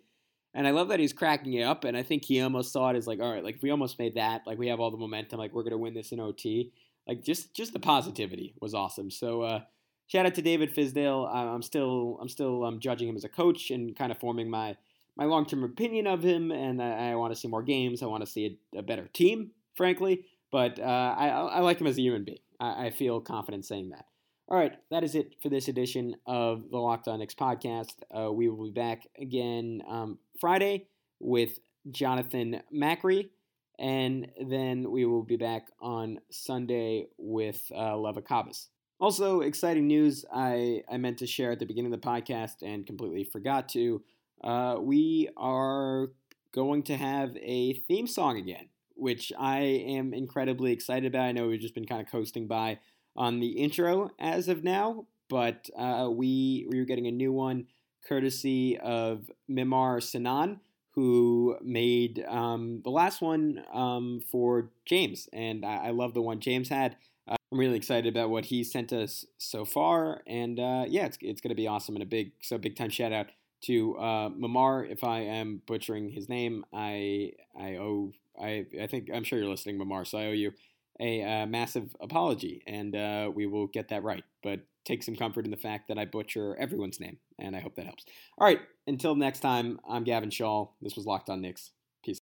And 0.55 0.67
I 0.67 0.71
love 0.71 0.89
that 0.89 1.01
he's 1.01 1.13
cracking 1.13 1.53
it 1.53 1.65
up. 1.65 1.85
And 1.85 1.99
I 1.99 2.03
think 2.03 2.25
he 2.25 2.41
almost 2.41 2.73
saw 2.73 2.89
it 2.89 2.97
as 2.97 3.07
like, 3.07 3.21
all 3.21 3.31
right, 3.31 3.45
like 3.45 3.57
if 3.57 3.63
we 3.63 3.71
almost 3.71 3.99
made 3.99 4.15
that, 4.15 4.47
like 4.47 4.59
we 4.59 4.69
have 4.69 4.81
all 4.81 4.91
the 4.91 4.97
momentum, 4.97 5.39
like 5.39 5.53
we're 5.53 5.65
gonna 5.65 5.77
win 5.77 5.93
this 5.93 6.13
in 6.13 6.21
OT. 6.21 6.73
Like 7.07 7.23
just 7.23 7.55
just 7.55 7.73
the 7.73 7.81
positivity 7.81 8.55
was 8.61 8.75
awesome. 8.75 9.11
So. 9.11 9.43
uh 9.43 9.61
shout 10.09 10.25
out 10.25 10.35
to 10.37 10.43
David 10.43 10.75
Fizdale. 10.75 11.29
I'm 11.35 11.63
still 11.63 12.19
I'm 12.21 12.29
still 12.29 12.65
um, 12.65 12.79
judging 12.79 13.09
him 13.09 13.17
as 13.17 13.25
a 13.25 13.29
coach 13.29 13.71
and 13.71 13.97
kind 13.97 14.13
of 14.13 14.19
forming 14.19 14.49
my 14.49 14.77
my 15.17 15.25
long 15.25 15.47
term 15.47 15.65
opinion 15.65 16.07
of 16.07 16.23
him. 16.23 16.51
And 16.51 16.83
I, 16.83 17.11
I 17.11 17.15
want 17.15 17.35
to 17.35 17.39
see 17.39 17.49
more 17.49 17.63
games. 17.63 18.03
I 18.03 18.07
want 18.07 18.25
to 18.25 18.31
see 18.31 18.59
a, 18.75 18.79
a 18.79 18.83
better 18.83 19.09
team, 19.13 19.53
frankly. 19.75 20.25
But 20.53 20.79
uh, 20.79 21.15
I, 21.19 21.29
I 21.29 21.61
like 21.61 21.81
him 21.81 21.87
as 21.87 21.99
a 21.99 22.03
human 22.03 22.25
being. 22.25 22.39
I, 22.61 22.87
I, 22.87 22.91
feel 22.91 23.21
confident 23.21 23.67
saying 23.67 23.91
that. 23.91 24.07
All 24.49 24.57
right, 24.57 24.73
that 24.91 25.03
is 25.03 25.17
it 25.17 25.35
for 25.43 25.49
this 25.49 25.67
edition 25.67 26.15
of 26.25 26.71
the 26.71 26.79
Locked 26.79 27.09
On 27.09 27.19
Knicks 27.19 27.35
podcast. 27.35 27.95
Uh, 28.17 28.33
we 28.33 28.49
will 28.49 28.67
be 28.67 28.71
back 28.71 29.03
again 29.21 29.83
um, 29.89 30.19
Friday 30.41 30.87
with 31.19 31.59
Jonathan 31.91 32.63
Macri. 32.73 33.31
And 33.79 34.29
then 34.41 34.91
we 34.91 35.05
will 35.05 35.23
be 35.23 35.37
back 35.37 35.67
on 35.81 36.21
Sunday 36.31 37.09
with 37.19 37.61
uh, 37.77 37.97
Leva 37.99 38.23
Cabas. 38.23 38.69
Also, 38.99 39.41
exciting 39.41 39.87
news 39.87 40.25
I, 40.33 40.83
I 40.91 40.97
meant 40.97 41.19
to 41.19 41.27
share 41.27 41.53
at 41.53 41.59
the 41.59 41.67
beginning 41.67 41.93
of 41.93 42.01
the 42.01 42.07
podcast 42.07 42.63
and 42.63 42.87
completely 42.87 43.25
forgot 43.25 43.69
to. 43.71 44.03
Uh, 44.43 44.77
we 44.81 45.29
are 45.37 46.09
going 46.53 46.83
to 46.85 46.97
have 46.97 47.37
a 47.43 47.75
theme 47.75 48.07
song 48.07 48.39
again, 48.39 48.69
which 48.95 49.33
I 49.39 49.59
am 49.59 50.15
incredibly 50.15 50.73
excited 50.73 51.07
about. 51.07 51.25
I 51.25 51.33
know 51.33 51.49
we've 51.49 51.61
just 51.61 51.75
been 51.75 51.87
kind 51.87 52.01
of 52.01 52.11
coasting 52.11 52.47
by 52.47 52.79
on 53.17 53.41
the 53.41 53.53
intro 53.53 54.11
as 54.19 54.49
of 54.49 54.65
now, 54.65 55.07
but 55.29 55.69
uh, 55.77 56.09
we, 56.11 56.67
we 56.71 56.79
are 56.79 56.85
getting 56.85 57.07
a 57.07 57.13
new 57.13 57.33
one 57.33 57.67
courtesy 58.07 58.79
of 58.79 59.31
Mimar 59.51 60.03
Sinan, 60.03 60.61
who 60.93 61.57
made 61.63 62.25
um, 62.27 62.81
the 62.85 62.91
last 62.91 63.21
one 63.21 63.63
um, 63.73 64.23
for 64.31 64.71
James. 64.87 65.29
And 65.33 65.65
I, 65.65 65.89
I 65.89 65.91
love 65.91 66.15
the 66.15 66.23
one 66.23 66.41
James 66.41 66.69
had. 66.69 66.97
I'm 67.29 67.59
really 67.59 67.77
excited 67.77 68.07
about 68.07 68.31
what 68.31 68.47
he 68.47 68.65
sent 68.65 68.93
us 68.93 69.27
so 69.39 69.65
far, 69.65 70.23
and 70.27 70.59
uh, 70.59 70.85
yeah, 70.89 71.07
it's, 71.07 71.19
it's 71.21 71.41
going 71.41 71.51
to 71.51 71.57
be 71.57 71.67
awesome. 71.67 71.95
And 71.97 72.03
a 72.03 72.07
big 72.07 72.33
so 72.41 72.57
big 72.59 72.77
time 72.77 72.91
shout 72.91 73.13
out 73.13 73.27
to 73.67 73.97
uh, 73.97 74.29
Mamar. 74.31 74.91
If 74.91 75.05
I 75.05 75.21
am 75.21 75.63
butchering 75.67 76.11
his 76.11 76.29
name, 76.29 76.65
I 76.73 77.33
I 77.59 77.77
owe 77.77 78.13
I 78.41 78.67
I 78.81 78.87
think 78.87 79.09
I'm 79.13 79.25
sure 79.25 79.39
you're 79.39 79.49
listening, 79.49 79.79
Mamar. 79.79 80.07
So 80.07 80.19
I 80.19 80.27
owe 80.27 80.33
you 80.33 80.53
a 81.01 81.23
uh, 81.23 81.47
massive 81.47 81.95
apology, 82.01 82.63
and 82.67 82.97
uh, 82.97 83.31
we 83.35 83.47
will 83.47 83.67
get 83.67 83.89
that 83.89 84.03
right. 84.03 84.25
But 84.43 84.61
take 84.85 85.03
some 85.03 85.17
comfort 85.17 85.45
in 85.45 85.51
the 85.51 85.57
fact 85.57 85.89
that 85.89 85.99
I 85.99 86.05
butcher 86.05 86.57
everyone's 86.57 87.01
name, 87.01 87.19
and 87.39 87.57
I 87.57 87.61
hope 87.61 87.75
that 87.77 87.87
helps. 87.87 88.05
All 88.39 88.47
right, 88.47 88.61
until 88.87 89.15
next 89.15 89.41
time, 89.41 89.81
I'm 89.89 90.05
Gavin 90.05 90.31
Shaw. 90.31 90.69
This 90.81 90.97
was 90.97 91.07
Locked 91.07 91.29
On 91.29 91.41
Knicks. 91.41 91.73